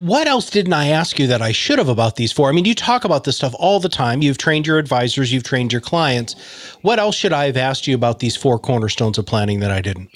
What 0.00 0.28
else 0.28 0.48
didn't 0.48 0.74
I 0.74 0.88
ask 0.88 1.18
you 1.18 1.26
that 1.26 1.42
I 1.42 1.50
should 1.50 1.78
have 1.78 1.88
about 1.88 2.14
these 2.14 2.30
four? 2.30 2.48
I 2.48 2.52
mean, 2.52 2.64
you 2.64 2.74
talk 2.74 3.04
about 3.04 3.24
this 3.24 3.36
stuff 3.36 3.54
all 3.58 3.80
the 3.80 3.88
time. 3.88 4.22
You've 4.22 4.38
trained 4.38 4.64
your 4.64 4.78
advisors, 4.78 5.32
you've 5.32 5.42
trained 5.42 5.72
your 5.72 5.80
clients. 5.80 6.34
What 6.82 7.00
else 7.00 7.16
should 7.16 7.32
I 7.32 7.46
have 7.46 7.56
asked 7.56 7.88
you 7.88 7.96
about 7.96 8.20
these 8.20 8.36
four 8.36 8.60
cornerstones 8.60 9.18
of 9.18 9.26
planning 9.26 9.58
that 9.58 9.72
I 9.72 9.80
didn't? 9.80 10.10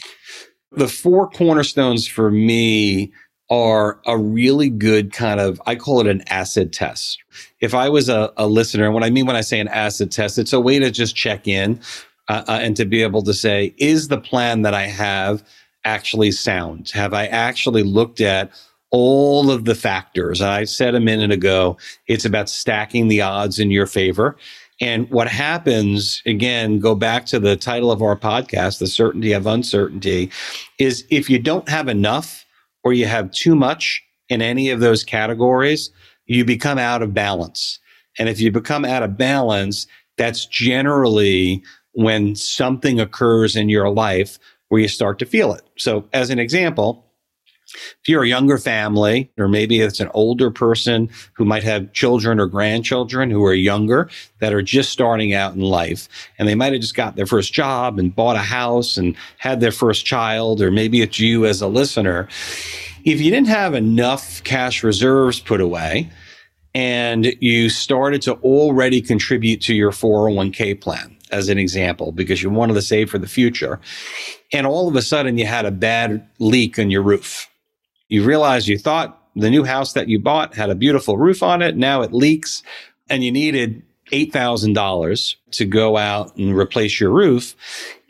The 0.71 0.87
four 0.87 1.29
cornerstones 1.29 2.07
for 2.07 2.31
me 2.31 3.13
are 3.51 4.01
a 4.07 4.17
really 4.17 4.71
good 4.71 5.13
kind 5.13 5.41
of, 5.41 5.61
I 5.67 5.75
call 5.75 6.01
it 6.01 6.07
an 6.07 6.23
acid 6.29 6.73
test. 6.73 7.19
If 7.61 7.75
I 7.75 7.89
was 7.89 8.09
a, 8.09 8.33
a 8.37 8.47
listener, 8.47 8.85
and 8.85 8.95
what 8.95 9.03
I 9.03 9.11
mean 9.11 9.27
when 9.27 9.37
I 9.37 9.41
say 9.41 9.59
an 9.59 9.69
acid 9.69 10.13
test, 10.13 10.39
it's 10.39 10.53
a 10.53 10.61
way 10.61 10.79
to 10.79 10.93
just 10.93 11.17
check 11.17 11.49
in 11.49 11.81
uh, 12.29 12.45
uh, 12.49 12.59
and 12.63 12.77
to 12.77 12.85
be 12.85 13.03
able 13.03 13.23
to 13.23 13.35
say, 13.35 13.75
is 13.79 14.09
the 14.09 14.21
plan 14.21 14.63
that 14.63 14.75
I 14.75 14.87
have 14.87 15.45
actually 15.85 16.33
sound? 16.33 16.91
Have 16.91 17.13
I 17.15 17.27
actually 17.27 17.83
looked 17.83 18.21
at 18.21 18.51
all 18.91 19.51
of 19.51 19.65
the 19.65 19.75
factors? 19.75 20.41
I 20.41 20.65
said 20.65 20.95
a 20.95 21.01
minute 21.01 21.33
ago, 21.33 21.77
it's 22.07 22.25
about 22.25 22.49
stacking 22.49 23.09
the 23.09 23.23
odds 23.23 23.59
in 23.59 23.71
your 23.71 23.87
favor. 23.87 24.37
And 24.81 25.09
what 25.11 25.29
happens, 25.29 26.23
again, 26.27 26.81
go 26.81 26.95
back 26.95 27.27
to 27.27 27.39
the 27.39 27.57
title 27.57 27.93
of 27.93 28.03
our 28.03 28.17
podcast, 28.17 28.79
The 28.79 28.87
Certainty 28.87 29.33
of 29.33 29.47
Uncertainty, 29.47 30.31
is 30.79 31.05
if 31.11 31.31
you 31.31 31.39
don't 31.39 31.69
have 31.69 31.89
enough 31.89 32.45
or 32.83 32.93
you 32.93 33.07
have 33.07 33.31
too 33.31 33.55
much 33.55 34.03
in 34.29 34.43
any 34.43 34.71
of 34.71 34.81
those 34.81 35.05
categories, 35.05 35.91
you 36.27 36.45
become 36.45 36.79
out 36.79 37.03
of 37.03 37.15
balance. 37.15 37.79
And 38.19 38.29
if 38.29 38.41
you 38.41 38.51
become 38.51 38.85
out 38.85 39.03
of 39.03 39.17
balance, 39.17 39.87
that's 40.17 40.47
generally 40.47 41.63
when 41.93 42.35
something 42.35 43.01
occurs 43.01 43.57
in 43.57 43.69
your 43.69 43.91
life 43.91 44.39
where 44.69 44.81
you 44.81 44.89
start 44.89 45.19
to 45.19 45.27
feel 45.27 45.53
it. 45.53 45.63
So, 45.77 46.09
as 46.13 46.31
an 46.31 46.39
example, 46.39 47.07
if 47.75 48.09
you're 48.09 48.25
a 48.25 48.29
younger 48.29 48.59
family, 48.59 49.31
or 49.39 49.49
maybe 49.49 49.81
it's 49.81 50.01
an 50.01 50.11
older 50.15 50.51
person 50.51 51.09
who 51.35 51.45
might 51.45 51.63
have 51.63 51.93
children 51.93 52.39
or 52.39 52.47
grandchildren 52.47 53.31
who 53.31 53.45
are 53.45 53.55
younger 53.55 54.11
that 54.41 54.53
are 54.53 54.63
just 54.63 54.91
starting 54.91 55.33
out 55.33 55.55
in 55.55 55.61
life, 55.61 56.09
and 56.39 56.49
they 56.49 56.55
might 56.55 56.73
have 56.73 56.83
just 56.83 56.95
got 56.95 57.17
their 57.17 57.27
first 57.27 57.53
job 57.53 57.99
and 57.99 58.15
bought 58.15 58.37
a 58.37 58.41
house 58.41 58.97
and 58.97 59.17
had 59.39 59.61
their 59.61 59.73
first 59.73 60.05
child, 60.05 60.61
or 60.61 60.71
maybe 60.71 61.01
it's 61.01 61.19
you 61.19 61.47
as 61.47 61.63
a 61.63 61.69
listener. 61.69 62.29
If 63.05 63.21
you 63.21 63.31
didn't 63.31 63.49
have 63.49 63.75
enough 63.75 64.43
cash 64.45 64.83
reserves 64.83 65.41
put 65.41 65.61
away, 65.61 66.11
and 66.75 67.35
you 67.41 67.69
started 67.69 68.23
to 68.23 68.35
already 68.37 69.01
contribute 69.03 69.61
to 69.63 69.75
your 69.75 69.93
401k 69.93 70.81
plan, 70.81 71.12
as 71.33 71.49
an 71.49 71.59
example, 71.59 72.13
because 72.13 72.43
you 72.43 72.51
wanted 72.51 72.75
to 72.75 72.83
save 72.83 73.11
for 73.11 73.19
the 73.19 73.27
future. 73.27 73.81
And 74.53 74.67
all 74.67 74.89
of 74.89 74.95
a 74.95 75.03
sudden 75.03 75.39
you 75.39 75.47
had 75.47 75.65
a 75.65 75.71
bad 75.71 76.27
leak 76.39 76.79
in 76.79 76.91
your 76.91 77.03
roof. 77.03 77.49
You 78.09 78.23
realized 78.25 78.69
you 78.69 78.79
thought 78.79 79.19
the 79.35 79.51
new 79.51 79.65
house 79.65 79.95
that 79.95 80.09
you 80.09 80.19
bought 80.19 80.55
had 80.55 80.71
a 80.71 80.75
beautiful 80.75 81.17
roof 81.17 81.43
on 81.43 81.63
it. 81.63 81.77
Now 81.77 82.03
it 82.03 82.13
leaks 82.13 82.63
and 83.09 83.25
you 83.25 83.33
needed 83.33 83.83
$8,000 84.13 85.37
to 85.53 85.65
go 85.65 85.97
out 85.97 86.37
and 86.37 86.57
replace 86.57 87.01
your 87.01 87.11
roof. 87.11 87.57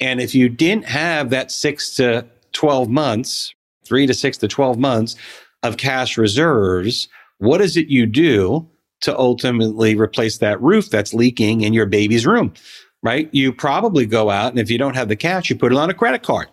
And 0.00 0.20
if 0.20 0.34
you 0.34 0.48
didn't 0.48 0.86
have 0.86 1.30
that 1.30 1.52
six 1.52 1.94
to 1.96 2.26
12 2.52 2.88
months, 2.88 3.54
three 3.84 4.06
to 4.06 4.14
six 4.14 4.36
to 4.38 4.48
12 4.48 4.78
months 4.78 5.16
of 5.62 5.76
cash 5.76 6.18
reserves, 6.18 7.08
what 7.38 7.60
is 7.60 7.76
it 7.76 7.86
you 7.86 8.06
do 8.06 8.68
to 9.02 9.16
ultimately 9.16 9.94
replace 9.94 10.38
that 10.38 10.60
roof 10.60 10.90
that's 10.90 11.14
leaking 11.14 11.60
in 11.60 11.72
your 11.72 11.86
baby's 11.86 12.26
room? 12.26 12.52
Right? 13.02 13.28
You 13.32 13.52
probably 13.52 14.06
go 14.06 14.30
out 14.30 14.50
and 14.50 14.58
if 14.58 14.70
you 14.70 14.78
don't 14.78 14.96
have 14.96 15.08
the 15.08 15.16
cash, 15.16 15.50
you 15.50 15.56
put 15.56 15.72
it 15.72 15.78
on 15.78 15.90
a 15.90 15.94
credit 15.94 16.22
card. 16.22 16.48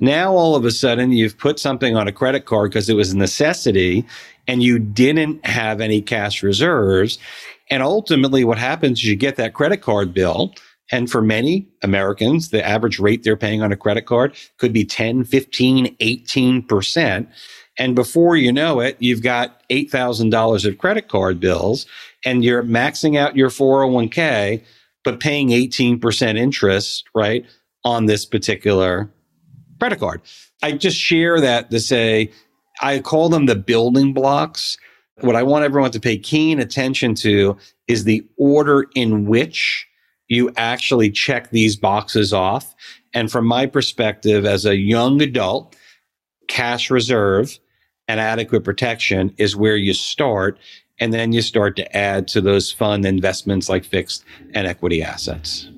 Now, 0.00 0.32
all 0.32 0.56
of 0.56 0.64
a 0.64 0.70
sudden, 0.70 1.12
you've 1.12 1.38
put 1.38 1.58
something 1.58 1.96
on 1.96 2.08
a 2.08 2.12
credit 2.12 2.46
card 2.46 2.70
because 2.70 2.88
it 2.88 2.94
was 2.94 3.12
a 3.12 3.16
necessity 3.16 4.04
and 4.48 4.62
you 4.62 4.78
didn't 4.78 5.44
have 5.46 5.80
any 5.80 6.00
cash 6.02 6.42
reserves. 6.42 7.18
And 7.70 7.82
ultimately, 7.82 8.44
what 8.44 8.58
happens 8.58 9.00
is 9.00 9.04
you 9.06 9.16
get 9.16 9.36
that 9.36 9.54
credit 9.54 9.82
card 9.82 10.14
bill 10.14 10.54
And 10.90 11.10
for 11.10 11.22
many 11.22 11.68
Americans, 11.82 12.50
the 12.50 12.66
average 12.66 12.98
rate 12.98 13.22
they're 13.22 13.36
paying 13.36 13.62
on 13.62 13.72
a 13.72 13.76
credit 13.76 14.06
card 14.06 14.34
could 14.58 14.72
be 14.72 14.84
10, 14.84 15.24
15, 15.24 15.96
18%. 15.96 17.26
And 17.78 17.94
before 17.94 18.36
you 18.36 18.52
know 18.52 18.80
it, 18.80 18.96
you've 18.98 19.22
got 19.22 19.62
$8,000 19.70 20.66
of 20.66 20.78
credit 20.78 21.08
card 21.08 21.40
bills 21.40 21.86
and 22.24 22.44
you're 22.44 22.62
maxing 22.64 23.16
out 23.16 23.36
your 23.36 23.50
401k, 23.50 24.62
but 25.04 25.20
paying 25.20 25.48
18% 25.48 26.36
interest, 26.36 27.04
right, 27.14 27.44
on 27.84 28.06
this 28.06 28.26
particular 28.26 29.10
credit 29.78 29.98
card. 29.98 30.20
I 30.62 30.72
just 30.72 30.98
share 30.98 31.40
that 31.40 31.70
to 31.70 31.80
say, 31.80 32.30
I 32.82 32.98
call 32.98 33.28
them 33.28 33.46
the 33.46 33.56
building 33.56 34.12
blocks. 34.12 34.76
What 35.20 35.36
I 35.36 35.42
want 35.42 35.64
everyone 35.64 35.90
to 35.92 36.00
pay 36.00 36.18
keen 36.18 36.60
attention 36.60 37.14
to 37.16 37.56
is 37.88 38.04
the 38.04 38.26
order 38.36 38.86
in 38.94 39.26
which 39.26 39.86
you 40.28 40.50
actually 40.56 41.10
check 41.10 41.50
these 41.50 41.76
boxes 41.76 42.32
off. 42.32 42.74
And 43.12 43.30
from 43.30 43.46
my 43.46 43.66
perspective, 43.66 44.46
as 44.46 44.64
a 44.64 44.76
young 44.76 45.20
adult, 45.20 45.76
cash 46.48 46.90
reserve 46.90 47.58
and 48.06 48.20
adequate 48.20 48.64
protection 48.64 49.34
is 49.38 49.56
where 49.56 49.76
you 49.76 49.94
start. 49.94 50.58
And 51.00 51.12
then 51.14 51.32
you 51.32 51.42
start 51.42 51.76
to 51.76 51.96
add 51.96 52.28
to 52.28 52.40
those 52.40 52.70
fund 52.70 53.06
investments 53.06 53.68
like 53.68 53.84
fixed 53.84 54.24
and 54.54 54.66
equity 54.66 55.02
assets 55.02 55.68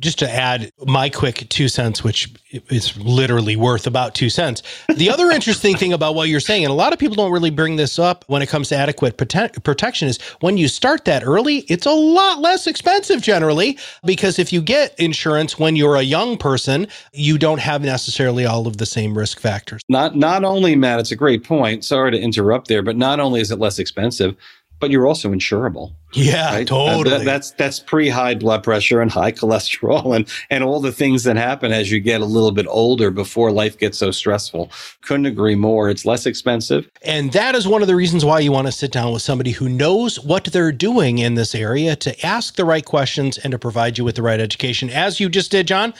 just 0.00 0.18
to 0.18 0.30
add 0.30 0.70
my 0.86 1.08
quick 1.08 1.46
two 1.48 1.68
cents, 1.68 2.04
which 2.04 2.32
is 2.70 2.96
literally 2.96 3.56
worth 3.56 3.86
about 3.86 4.14
two 4.14 4.30
cents. 4.30 4.62
The 4.94 5.10
other 5.10 5.30
interesting 5.30 5.76
thing 5.76 5.92
about 5.92 6.14
what 6.14 6.28
you're 6.28 6.40
saying, 6.40 6.64
and 6.64 6.70
a 6.70 6.74
lot 6.74 6.92
of 6.92 6.98
people 6.98 7.16
don't 7.16 7.32
really 7.32 7.50
bring 7.50 7.76
this 7.76 7.98
up 7.98 8.24
when 8.28 8.42
it 8.42 8.48
comes 8.48 8.68
to 8.68 8.76
adequate 8.76 9.16
prote- 9.16 9.62
protection, 9.62 10.08
is 10.08 10.20
when 10.40 10.56
you 10.56 10.68
start 10.68 11.04
that 11.06 11.24
early, 11.24 11.58
it's 11.68 11.86
a 11.86 11.92
lot 11.92 12.40
less 12.40 12.66
expensive 12.66 13.22
generally. 13.22 13.78
Because 14.04 14.38
if 14.38 14.52
you 14.52 14.62
get 14.62 14.98
insurance 14.98 15.58
when 15.58 15.76
you're 15.76 15.96
a 15.96 16.02
young 16.02 16.36
person, 16.36 16.86
you 17.12 17.38
don't 17.38 17.60
have 17.60 17.82
necessarily 17.82 18.46
all 18.46 18.66
of 18.66 18.76
the 18.76 18.86
same 18.86 19.16
risk 19.16 19.40
factors. 19.40 19.82
Not 19.88 20.16
not 20.16 20.44
only, 20.44 20.76
Matt, 20.76 21.00
it's 21.00 21.12
a 21.12 21.16
great 21.16 21.44
point. 21.44 21.84
Sorry 21.84 22.10
to 22.10 22.18
interrupt 22.18 22.68
there, 22.68 22.82
but 22.82 22.96
not 22.96 23.20
only 23.20 23.40
is 23.40 23.50
it 23.50 23.58
less 23.58 23.78
expensive, 23.78 24.36
but 24.78 24.90
you're 24.90 25.06
also 25.06 25.30
insurable. 25.30 25.92
Yeah, 26.16 26.54
right? 26.54 26.66
totally. 26.66 27.18
That, 27.18 27.24
that's 27.24 27.50
that's 27.52 27.78
pre 27.78 28.08
high 28.08 28.34
blood 28.34 28.64
pressure 28.64 29.00
and 29.00 29.10
high 29.10 29.32
cholesterol 29.40 30.16
and 30.16 30.28
and 30.50 30.64
all 30.64 30.80
the 30.80 30.92
things 30.92 31.24
that 31.24 31.36
happen 31.36 31.72
as 31.72 31.90
you 31.90 32.00
get 32.00 32.20
a 32.20 32.24
little 32.24 32.52
bit 32.52 32.66
older 32.68 33.10
before 33.10 33.52
life 33.52 33.78
gets 33.78 33.98
so 33.98 34.10
stressful. 34.10 34.70
Couldn't 35.02 35.26
agree 35.26 35.54
more. 35.54 35.90
It's 35.90 36.04
less 36.04 36.26
expensive. 36.26 36.90
And 37.02 37.32
that 37.32 37.54
is 37.54 37.68
one 37.68 37.82
of 37.82 37.88
the 37.88 37.96
reasons 37.96 38.24
why 38.24 38.40
you 38.40 38.52
want 38.52 38.66
to 38.66 38.72
sit 38.72 38.92
down 38.92 39.12
with 39.12 39.22
somebody 39.22 39.50
who 39.50 39.68
knows 39.68 40.18
what 40.20 40.44
they're 40.44 40.72
doing 40.72 41.18
in 41.18 41.34
this 41.34 41.54
area 41.54 41.96
to 41.96 42.26
ask 42.26 42.56
the 42.56 42.64
right 42.64 42.84
questions 42.84 43.38
and 43.38 43.52
to 43.52 43.58
provide 43.58 43.98
you 43.98 44.04
with 44.04 44.16
the 44.16 44.22
right 44.22 44.40
education 44.40 44.90
as 44.90 45.20
you 45.20 45.28
just 45.28 45.50
did, 45.50 45.68
Jon. 45.68 45.92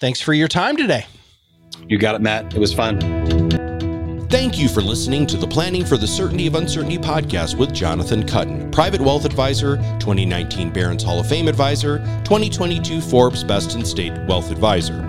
Thanks 0.00 0.20
for 0.20 0.32
your 0.32 0.48
time 0.48 0.76
today. 0.76 1.06
You 1.88 1.98
got 1.98 2.14
it, 2.14 2.20
Matt. 2.20 2.54
It 2.54 2.60
was 2.60 2.72
fun. 2.72 3.47
Thank 4.28 4.58
you 4.58 4.68
for 4.68 4.82
listening 4.82 5.26
to 5.28 5.38
the 5.38 5.46
Planning 5.46 5.86
for 5.86 5.96
the 5.96 6.06
Certainty 6.06 6.46
of 6.46 6.54
Uncertainty 6.54 6.98
podcast 6.98 7.56
with 7.56 7.72
Jonathan 7.72 8.22
Kuttin, 8.22 8.70
Private 8.70 9.00
Wealth 9.00 9.24
Advisor, 9.24 9.78
2019 10.00 10.70
Barron's 10.70 11.02
Hall 11.02 11.18
of 11.18 11.26
Fame 11.26 11.48
Advisor, 11.48 12.00
2022 12.24 13.00
Forbes 13.00 13.42
Best 13.42 13.74
in 13.74 13.86
State 13.86 14.12
Wealth 14.26 14.50
Advisor. 14.50 15.00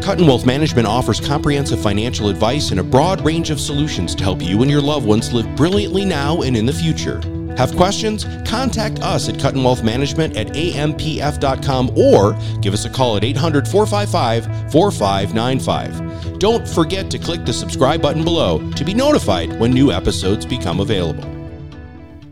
Kuttin 0.00 0.26
Wealth 0.26 0.44
Management 0.44 0.88
offers 0.88 1.20
comprehensive 1.20 1.80
financial 1.80 2.28
advice 2.28 2.72
and 2.72 2.80
a 2.80 2.82
broad 2.82 3.24
range 3.24 3.50
of 3.50 3.60
solutions 3.60 4.16
to 4.16 4.24
help 4.24 4.42
you 4.42 4.60
and 4.62 4.70
your 4.70 4.82
loved 4.82 5.06
ones 5.06 5.32
live 5.32 5.46
brilliantly 5.54 6.04
now 6.04 6.42
and 6.42 6.56
in 6.56 6.66
the 6.66 6.72
future. 6.72 7.20
Have 7.56 7.74
questions? 7.74 8.24
Contact 8.44 9.00
us 9.00 9.28
at 9.28 9.36
Kuttin 9.36 9.64
Wealth 9.64 9.82
Management 9.82 10.36
at 10.36 10.48
ampf.com 10.48 11.96
or 11.96 12.38
give 12.60 12.74
us 12.74 12.84
a 12.84 12.90
call 12.90 13.16
at 13.16 13.24
800 13.24 13.66
455 13.66 14.72
4595. 14.72 16.38
Don't 16.38 16.68
forget 16.68 17.10
to 17.10 17.18
click 17.18 17.44
the 17.46 17.52
subscribe 17.52 18.02
button 18.02 18.24
below 18.24 18.58
to 18.72 18.84
be 18.84 18.92
notified 18.92 19.58
when 19.58 19.72
new 19.72 19.90
episodes 19.90 20.44
become 20.44 20.80
available. 20.80 21.24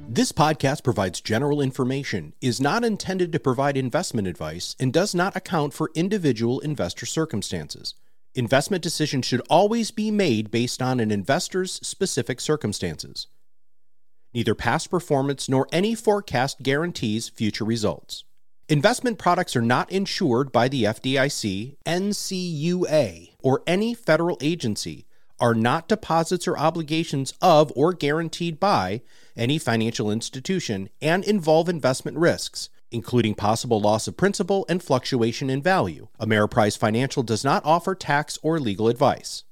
This 0.07 0.31
podcast 0.31 0.85
provides 0.85 1.21
general 1.21 1.61
information, 1.61 2.35
is 2.41 2.61
not 2.61 2.85
intended 2.85 3.33
to 3.33 3.41
provide 3.41 3.77
investment 3.77 4.29
advice, 4.29 4.77
and 4.79 4.93
does 4.93 5.13
not 5.13 5.35
account 5.35 5.75
for 5.75 5.91
individual 5.95 6.61
investor 6.61 7.05
circumstances. 7.05 7.95
Investment 8.37 8.83
decisions 8.83 9.27
should 9.27 9.43
always 9.51 9.91
be 9.91 10.13
made 10.13 10.53
based 10.53 10.81
on 10.81 11.01
an 11.01 11.11
investor's 11.11 11.81
specific 11.85 12.41
circumstances. 12.41 13.27
Neither 14.35 14.55
past 14.55 14.91
performance 14.91 15.49
nor 15.49 15.69
any 15.73 15.95
forecast 15.95 16.63
guarantees 16.63 17.29
future 17.29 17.65
results. 17.65 18.25
Investment 18.69 19.19
products 19.19 19.55
are 19.55 19.63
not 19.63 19.93
insured 19.93 20.51
by 20.51 20.69
the 20.69 20.85
FDIC, 20.85 21.77
NCUA, 21.87 23.31
or 23.41 23.63
any 23.67 23.95
federal 23.95 24.39
agency, 24.41 25.07
are 25.39 25.55
not 25.55 25.87
deposits 25.87 26.49
or 26.49 26.59
obligations 26.59 27.35
of 27.43 27.73
or 27.77 27.93
guaranteed 27.93 28.59
by 28.59 29.03
any 29.37 29.59
financial 29.59 30.11
institution, 30.11 30.89
and 31.03 31.25
involve 31.25 31.69
investment 31.69 32.17
risks, 32.17 32.71
including 32.91 33.35
possible 33.35 33.81
loss 33.81 34.09
of 34.09 34.17
principal 34.17 34.65
and 34.69 34.83
fluctuation 34.83 35.51
in 35.51 35.61
value. 35.61 36.09
Ameriprise 36.21 36.79
Financial 36.79 37.23
does 37.23 37.45
not 37.45 37.65
offer 37.65 37.95
tax 37.95 38.39
or 38.43 38.59
legal 38.59 38.89
advice. 38.89 39.45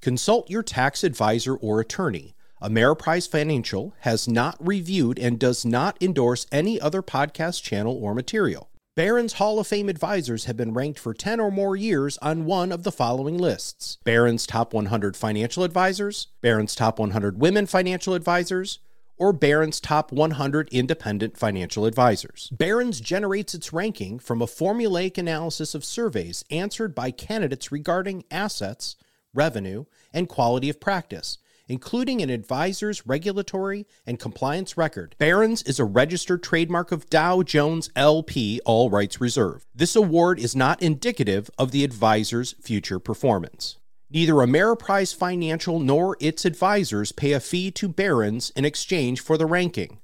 Consult 0.00 0.50
your 0.50 0.62
tax 0.62 1.02
advisor 1.02 1.54
or 1.54 1.80
attorney. 1.80 2.34
Ameriprise 2.62 3.26
Financial 3.26 3.94
has 4.00 4.28
not 4.28 4.54
reviewed 4.60 5.18
and 5.18 5.38
does 5.38 5.64
not 5.64 5.96
endorse 5.98 6.46
any 6.52 6.78
other 6.78 7.00
podcast 7.00 7.62
channel 7.62 7.98
or 8.02 8.14
material. 8.14 8.68
Barron's 8.94 9.34
Hall 9.34 9.58
of 9.58 9.66
Fame 9.66 9.88
advisors 9.88 10.44
have 10.44 10.58
been 10.58 10.74
ranked 10.74 10.98
for 10.98 11.14
10 11.14 11.40
or 11.40 11.50
more 11.50 11.74
years 11.74 12.18
on 12.18 12.44
one 12.44 12.70
of 12.70 12.82
the 12.82 12.92
following 12.92 13.38
lists 13.38 13.96
Barron's 14.04 14.46
Top 14.46 14.74
100 14.74 15.16
Financial 15.16 15.64
Advisors, 15.64 16.26
Barron's 16.42 16.74
Top 16.74 16.98
100 16.98 17.40
Women 17.40 17.64
Financial 17.64 18.12
Advisors, 18.12 18.80
or 19.16 19.32
Barron's 19.32 19.80
Top 19.80 20.12
100 20.12 20.68
Independent 20.70 21.38
Financial 21.38 21.86
Advisors. 21.86 22.50
Barron's 22.50 23.00
generates 23.00 23.54
its 23.54 23.72
ranking 23.72 24.18
from 24.18 24.42
a 24.42 24.46
formulaic 24.46 25.16
analysis 25.16 25.74
of 25.74 25.82
surveys 25.82 26.44
answered 26.50 26.94
by 26.94 27.10
candidates 27.10 27.72
regarding 27.72 28.24
assets, 28.30 28.96
revenue, 29.32 29.86
and 30.12 30.28
quality 30.28 30.68
of 30.68 30.78
practice 30.78 31.38
including 31.70 32.20
an 32.20 32.28
advisor's 32.28 33.06
regulatory 33.06 33.86
and 34.04 34.18
compliance 34.18 34.76
record. 34.76 35.14
Barron's 35.18 35.62
is 35.62 35.78
a 35.78 35.84
registered 35.84 36.42
trademark 36.42 36.90
of 36.90 37.08
Dow 37.08 37.42
Jones 37.42 37.88
LP, 37.94 38.60
all 38.64 38.90
rights 38.90 39.20
reserved. 39.20 39.66
This 39.74 39.94
award 39.94 40.40
is 40.40 40.56
not 40.56 40.82
indicative 40.82 41.48
of 41.56 41.70
the 41.70 41.84
advisor's 41.84 42.54
future 42.60 42.98
performance. 42.98 43.76
Neither 44.10 44.34
Ameriprise 44.34 45.14
Financial 45.14 45.78
nor 45.78 46.16
its 46.18 46.44
advisors 46.44 47.12
pay 47.12 47.32
a 47.32 47.38
fee 47.38 47.70
to 47.70 47.88
Barron's 47.88 48.50
in 48.50 48.64
exchange 48.64 49.20
for 49.20 49.38
the 49.38 49.46
ranking. 49.46 50.00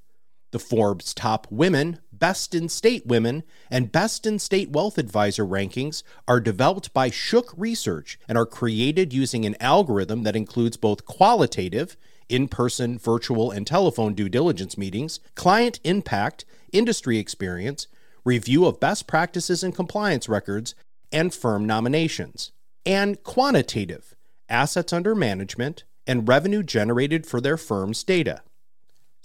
The 0.53 0.61
Forbes 0.61 1.13
Top 1.13 1.49
Women, 1.51 1.99
Best 2.19 2.55
in 2.55 2.69
State 2.69 3.07
Women, 3.07 3.43
and 3.71 3.93
Best 3.93 4.27
in 4.27 4.39
State 4.39 4.71
Wealth 4.71 4.99
Advisor 4.99 5.45
rankings 5.45 6.03
are 6.27 6.41
developed 6.41 6.93
by 6.95 7.11
Shook 7.11 7.53
Research 7.57 8.19
and 8.29 8.39
are 8.39 8.47
created 8.47 9.13
using 9.13 9.45
an 9.45 9.57
algorithm 9.61 10.23
that 10.23 10.37
includes 10.37 10.77
both 10.77 11.05
qualitative, 11.05 11.97
in 12.29 12.49
person, 12.49 12.99
virtual, 12.99 13.51
and 13.51 13.67
telephone 13.67 14.15
due 14.15 14.29
diligence 14.29 14.77
meetings, 14.79 15.21
client 15.35 15.79
impact, 15.85 16.45
industry 16.73 17.19
experience, 17.19 17.87
review 18.25 18.67
of 18.67 18.81
best 18.81 19.07
practices 19.07 19.63
and 19.63 19.75
compliance 19.75 20.29
records, 20.29 20.75
and 21.13 21.33
firm 21.33 21.67
nominations, 21.67 22.53
and 22.85 23.23
quantitative, 23.23 24.17
assets 24.49 24.93
under 24.93 25.15
management, 25.15 25.85
and 26.07 26.29
revenue 26.29 26.63
generated 26.63 27.27
for 27.27 27.41
their 27.41 27.57
firm's 27.57 28.03
data. 28.05 28.43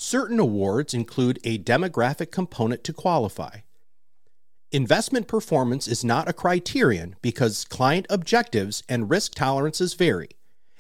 Certain 0.04 0.40
awards 0.40 0.96
include 0.96 1.40
a 1.44 1.60
demographic 1.60 2.32
component 2.32 2.84
to 2.84 2.92
qualify. 2.92 3.60
Investment 4.72 5.28
performance 5.28 5.88
is 5.88 6.04
not 6.04 6.28
a 6.28 6.34
criterion 6.34 7.16
because 7.22 7.66
client 7.66 8.08
objectives 8.10 8.82
and 8.90 9.12
risk 9.12 9.36
tolerances 9.36 9.94
vary, 9.94 10.30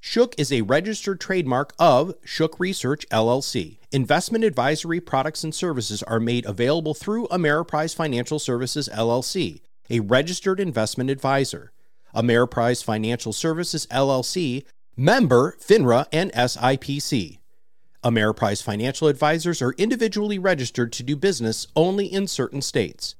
Shook 0.00 0.34
is 0.38 0.52
a 0.52 0.62
registered 0.62 1.20
trademark 1.20 1.74
of 1.78 2.14
Shook 2.24 2.58
Research 2.60 3.06
LLC. 3.10 3.78
Investment 3.90 4.44
advisory 4.44 5.00
products 5.00 5.42
and 5.42 5.52
services 5.54 6.02
are 6.04 6.20
made 6.20 6.46
available 6.46 6.94
through 6.94 7.26
Ameriprise 7.28 7.94
Financial 7.94 8.38
Services 8.38 8.88
LLC 8.94 9.60
a 9.90 10.00
registered 10.00 10.60
investment 10.60 11.10
advisor. 11.10 11.72
Ameriprise 12.14 12.82
Financial 12.82 13.32
Services 13.32 13.86
LLC, 13.90 14.64
member 14.96 15.56
FINRA 15.60 16.06
and 16.12 16.32
SIPC. 16.32 17.38
Ameriprise 18.06 18.62
financial 18.62 19.08
advisors 19.08 19.60
are 19.60 19.72
individually 19.72 20.38
registered 20.38 20.92
to 20.92 21.02
do 21.02 21.16
business 21.16 21.66
only 21.74 22.06
in 22.06 22.28
certain 22.28 22.62
states. 22.62 23.16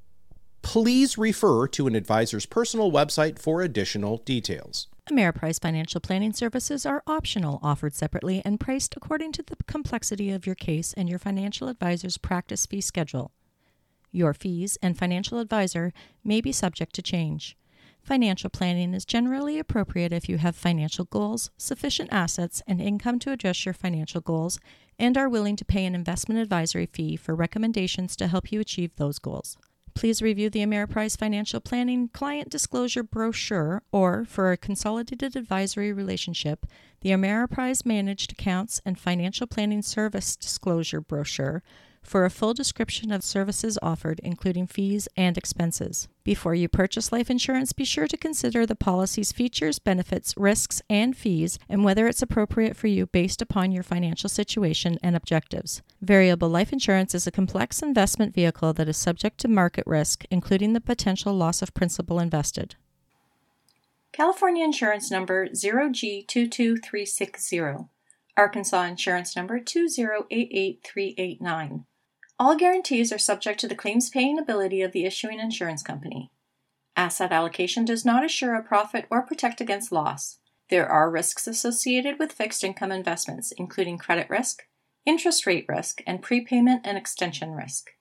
Please 0.62 1.18
refer 1.18 1.66
to 1.66 1.88
an 1.88 1.96
advisor's 1.96 2.46
personal 2.46 2.92
website 2.92 3.36
for 3.36 3.62
additional 3.62 4.18
details. 4.18 4.86
Ameriprise 5.10 5.60
financial 5.60 6.00
planning 6.00 6.32
services 6.32 6.86
are 6.86 7.02
optional, 7.04 7.58
offered 7.64 7.94
separately, 7.94 8.40
and 8.44 8.60
priced 8.60 8.96
according 8.96 9.32
to 9.32 9.42
the 9.42 9.56
complexity 9.66 10.30
of 10.30 10.46
your 10.46 10.54
case 10.54 10.92
and 10.92 11.08
your 11.08 11.18
financial 11.18 11.66
advisor's 11.66 12.16
practice 12.16 12.64
fee 12.64 12.80
schedule. 12.80 13.32
Your 14.12 14.34
fees 14.34 14.78
and 14.80 14.96
financial 14.96 15.40
advisor 15.40 15.92
may 16.22 16.40
be 16.40 16.52
subject 16.52 16.94
to 16.94 17.02
change. 17.02 17.56
Financial 18.06 18.48
planning 18.48 18.94
is 18.94 19.04
generally 19.04 19.58
appropriate 19.58 20.12
if 20.12 20.28
you 20.28 20.38
have 20.38 20.54
financial 20.54 21.06
goals, 21.06 21.50
sufficient 21.56 22.08
assets, 22.12 22.62
and 22.64 22.80
income 22.80 23.18
to 23.18 23.32
address 23.32 23.66
your 23.66 23.74
financial 23.74 24.20
goals, 24.20 24.60
and 24.96 25.18
are 25.18 25.28
willing 25.28 25.56
to 25.56 25.64
pay 25.64 25.84
an 25.84 25.96
investment 25.96 26.38
advisory 26.38 26.86
fee 26.86 27.16
for 27.16 27.34
recommendations 27.34 28.14
to 28.14 28.28
help 28.28 28.52
you 28.52 28.60
achieve 28.60 28.94
those 28.94 29.18
goals. 29.18 29.56
Please 29.94 30.22
review 30.22 30.48
the 30.48 30.64
Ameriprise 30.64 31.18
Financial 31.18 31.58
Planning 31.58 32.08
Client 32.12 32.48
Disclosure 32.48 33.02
Brochure, 33.02 33.82
or 33.90 34.24
for 34.24 34.52
a 34.52 34.56
consolidated 34.56 35.34
advisory 35.34 35.92
relationship, 35.92 36.64
the 37.00 37.10
Ameriprise 37.10 37.84
Managed 37.84 38.30
Accounts 38.30 38.80
and 38.86 39.00
Financial 39.00 39.48
Planning 39.48 39.82
Service 39.82 40.36
Disclosure 40.36 41.00
Brochure 41.00 41.60
for 42.06 42.24
a 42.24 42.30
full 42.30 42.54
description 42.54 43.12
of 43.12 43.22
services 43.22 43.78
offered, 43.82 44.20
including 44.22 44.66
fees 44.66 45.08
and 45.16 45.36
expenses. 45.36 46.08
Before 46.24 46.54
you 46.54 46.68
purchase 46.68 47.12
life 47.12 47.30
insurance, 47.30 47.72
be 47.72 47.84
sure 47.84 48.08
to 48.08 48.16
consider 48.16 48.66
the 48.66 48.74
policy's 48.74 49.32
features, 49.32 49.78
benefits, 49.78 50.34
risks, 50.36 50.82
and 50.90 51.16
fees, 51.16 51.58
and 51.68 51.84
whether 51.84 52.08
it's 52.08 52.22
appropriate 52.22 52.76
for 52.76 52.88
you 52.88 53.06
based 53.06 53.40
upon 53.40 53.70
your 53.70 53.82
financial 53.82 54.28
situation 54.28 54.98
and 55.02 55.14
objectives. 55.14 55.82
Variable 56.00 56.48
life 56.48 56.72
insurance 56.72 57.14
is 57.14 57.26
a 57.26 57.30
complex 57.30 57.82
investment 57.82 58.34
vehicle 58.34 58.72
that 58.72 58.88
is 58.88 58.96
subject 58.96 59.38
to 59.38 59.48
market 59.48 59.84
risk, 59.86 60.24
including 60.30 60.72
the 60.72 60.80
potential 60.80 61.34
loss 61.34 61.62
of 61.62 61.74
principal 61.74 62.18
invested. 62.18 62.76
California 64.16 64.64
Insurance 64.64 65.10
Number 65.10 65.46
0G22360, 65.48 67.88
Arkansas 68.34 68.82
Insurance 68.84 69.36
Number 69.36 69.60
2088389. 69.60 71.84
All 72.38 72.54
guarantees 72.54 73.12
are 73.12 73.18
subject 73.18 73.60
to 73.60 73.68
the 73.68 73.74
claims 73.74 74.10
paying 74.10 74.38
ability 74.38 74.82
of 74.82 74.92
the 74.92 75.06
issuing 75.06 75.40
insurance 75.40 75.82
company. 75.82 76.30
Asset 76.94 77.32
allocation 77.32 77.86
does 77.86 78.04
not 78.04 78.24
assure 78.24 78.54
a 78.54 78.62
profit 78.62 79.06
or 79.10 79.22
protect 79.22 79.60
against 79.62 79.90
loss. 79.90 80.38
There 80.68 80.86
are 80.86 81.10
risks 81.10 81.46
associated 81.46 82.18
with 82.18 82.32
fixed 82.32 82.62
income 82.62 82.92
investments, 82.92 83.52
including 83.52 83.96
credit 83.96 84.28
risk, 84.28 84.64
interest 85.06 85.46
rate 85.46 85.64
risk, 85.66 86.02
and 86.06 86.20
prepayment 86.20 86.82
and 86.84 86.98
extension 86.98 87.52
risk. 87.52 87.92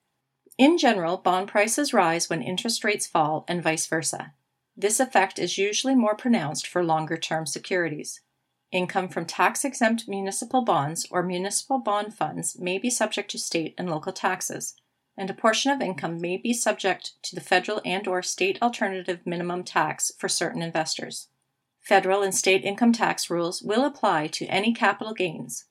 In 0.57 0.77
general, 0.77 1.17
bond 1.17 1.47
prices 1.47 1.93
rise 1.93 2.29
when 2.29 2.41
interest 2.41 2.83
rates 2.83 3.07
fall 3.07 3.45
and 3.47 3.63
vice 3.63 3.87
versa. 3.87 4.33
This 4.75 4.99
effect 4.99 5.39
is 5.39 5.57
usually 5.57 5.95
more 5.95 6.15
pronounced 6.15 6.67
for 6.67 6.83
longer 6.83 7.15
term 7.15 7.45
securities. 7.45 8.21
Income 8.71 9.09
from 9.09 9.25
tax 9.25 9.63
exempt 9.63 10.07
municipal 10.07 10.61
bonds 10.63 11.07
or 11.11 11.23
municipal 11.23 11.79
bond 11.79 12.13
funds 12.13 12.57
may 12.59 12.77
be 12.77 12.89
subject 12.89 13.31
to 13.31 13.37
state 13.37 13.73
and 13.77 13.89
local 13.89 14.11
taxes, 14.11 14.75
and 15.17 15.29
a 15.29 15.33
portion 15.33 15.71
of 15.71 15.81
income 15.81 16.19
may 16.19 16.37
be 16.37 16.53
subject 16.53 17.13
to 17.23 17.35
the 17.35 17.41
federal 17.41 17.81
and 17.85 18.07
or 18.07 18.21
state 18.21 18.61
alternative 18.61 19.19
minimum 19.25 19.63
tax 19.63 20.11
for 20.17 20.27
certain 20.27 20.61
investors. 20.61 21.29
Federal 21.81 22.23
and 22.23 22.33
state 22.33 22.63
income 22.63 22.91
tax 22.91 23.29
rules 23.29 23.61
will 23.61 23.85
apply 23.85 24.27
to 24.27 24.47
any 24.47 24.73
capital 24.73 25.13
gains. 25.13 25.65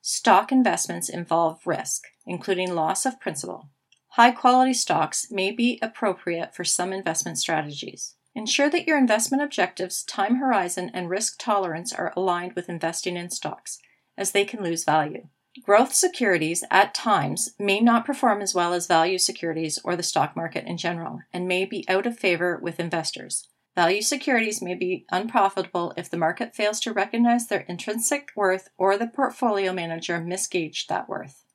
Stock 0.00 0.52
investments 0.52 1.08
involve 1.08 1.66
risk, 1.66 2.04
including 2.24 2.74
loss 2.74 3.04
of 3.04 3.20
principal. 3.20 3.68
High 4.10 4.30
quality 4.30 4.72
stocks 4.72 5.30
may 5.30 5.50
be 5.50 5.78
appropriate 5.82 6.54
for 6.54 6.64
some 6.64 6.92
investment 6.92 7.38
strategies. 7.38 8.15
Ensure 8.36 8.68
that 8.68 8.86
your 8.86 8.98
investment 8.98 9.42
objectives, 9.42 10.04
time 10.04 10.36
horizon, 10.36 10.90
and 10.92 11.08
risk 11.08 11.36
tolerance 11.38 11.90
are 11.90 12.12
aligned 12.14 12.52
with 12.52 12.68
investing 12.68 13.16
in 13.16 13.30
stocks, 13.30 13.78
as 14.18 14.32
they 14.32 14.44
can 14.44 14.62
lose 14.62 14.84
value. 14.84 15.28
Growth 15.64 15.94
securities 15.94 16.62
at 16.70 16.94
times 16.94 17.54
may 17.58 17.80
not 17.80 18.04
perform 18.04 18.42
as 18.42 18.54
well 18.54 18.74
as 18.74 18.86
value 18.86 19.16
securities 19.16 19.78
or 19.82 19.96
the 19.96 20.02
stock 20.02 20.36
market 20.36 20.66
in 20.66 20.76
general, 20.76 21.20
and 21.32 21.48
may 21.48 21.64
be 21.64 21.88
out 21.88 22.04
of 22.04 22.18
favor 22.18 22.60
with 22.62 22.78
investors. 22.78 23.48
Value 23.74 24.02
securities 24.02 24.60
may 24.60 24.74
be 24.74 25.06
unprofitable 25.10 25.94
if 25.96 26.10
the 26.10 26.18
market 26.18 26.54
fails 26.54 26.78
to 26.80 26.92
recognize 26.92 27.46
their 27.46 27.60
intrinsic 27.60 28.32
worth 28.36 28.68
or 28.76 28.98
the 28.98 29.06
portfolio 29.06 29.72
manager 29.72 30.20
misgauged 30.20 30.88
that 30.88 31.08
worth. 31.08 31.45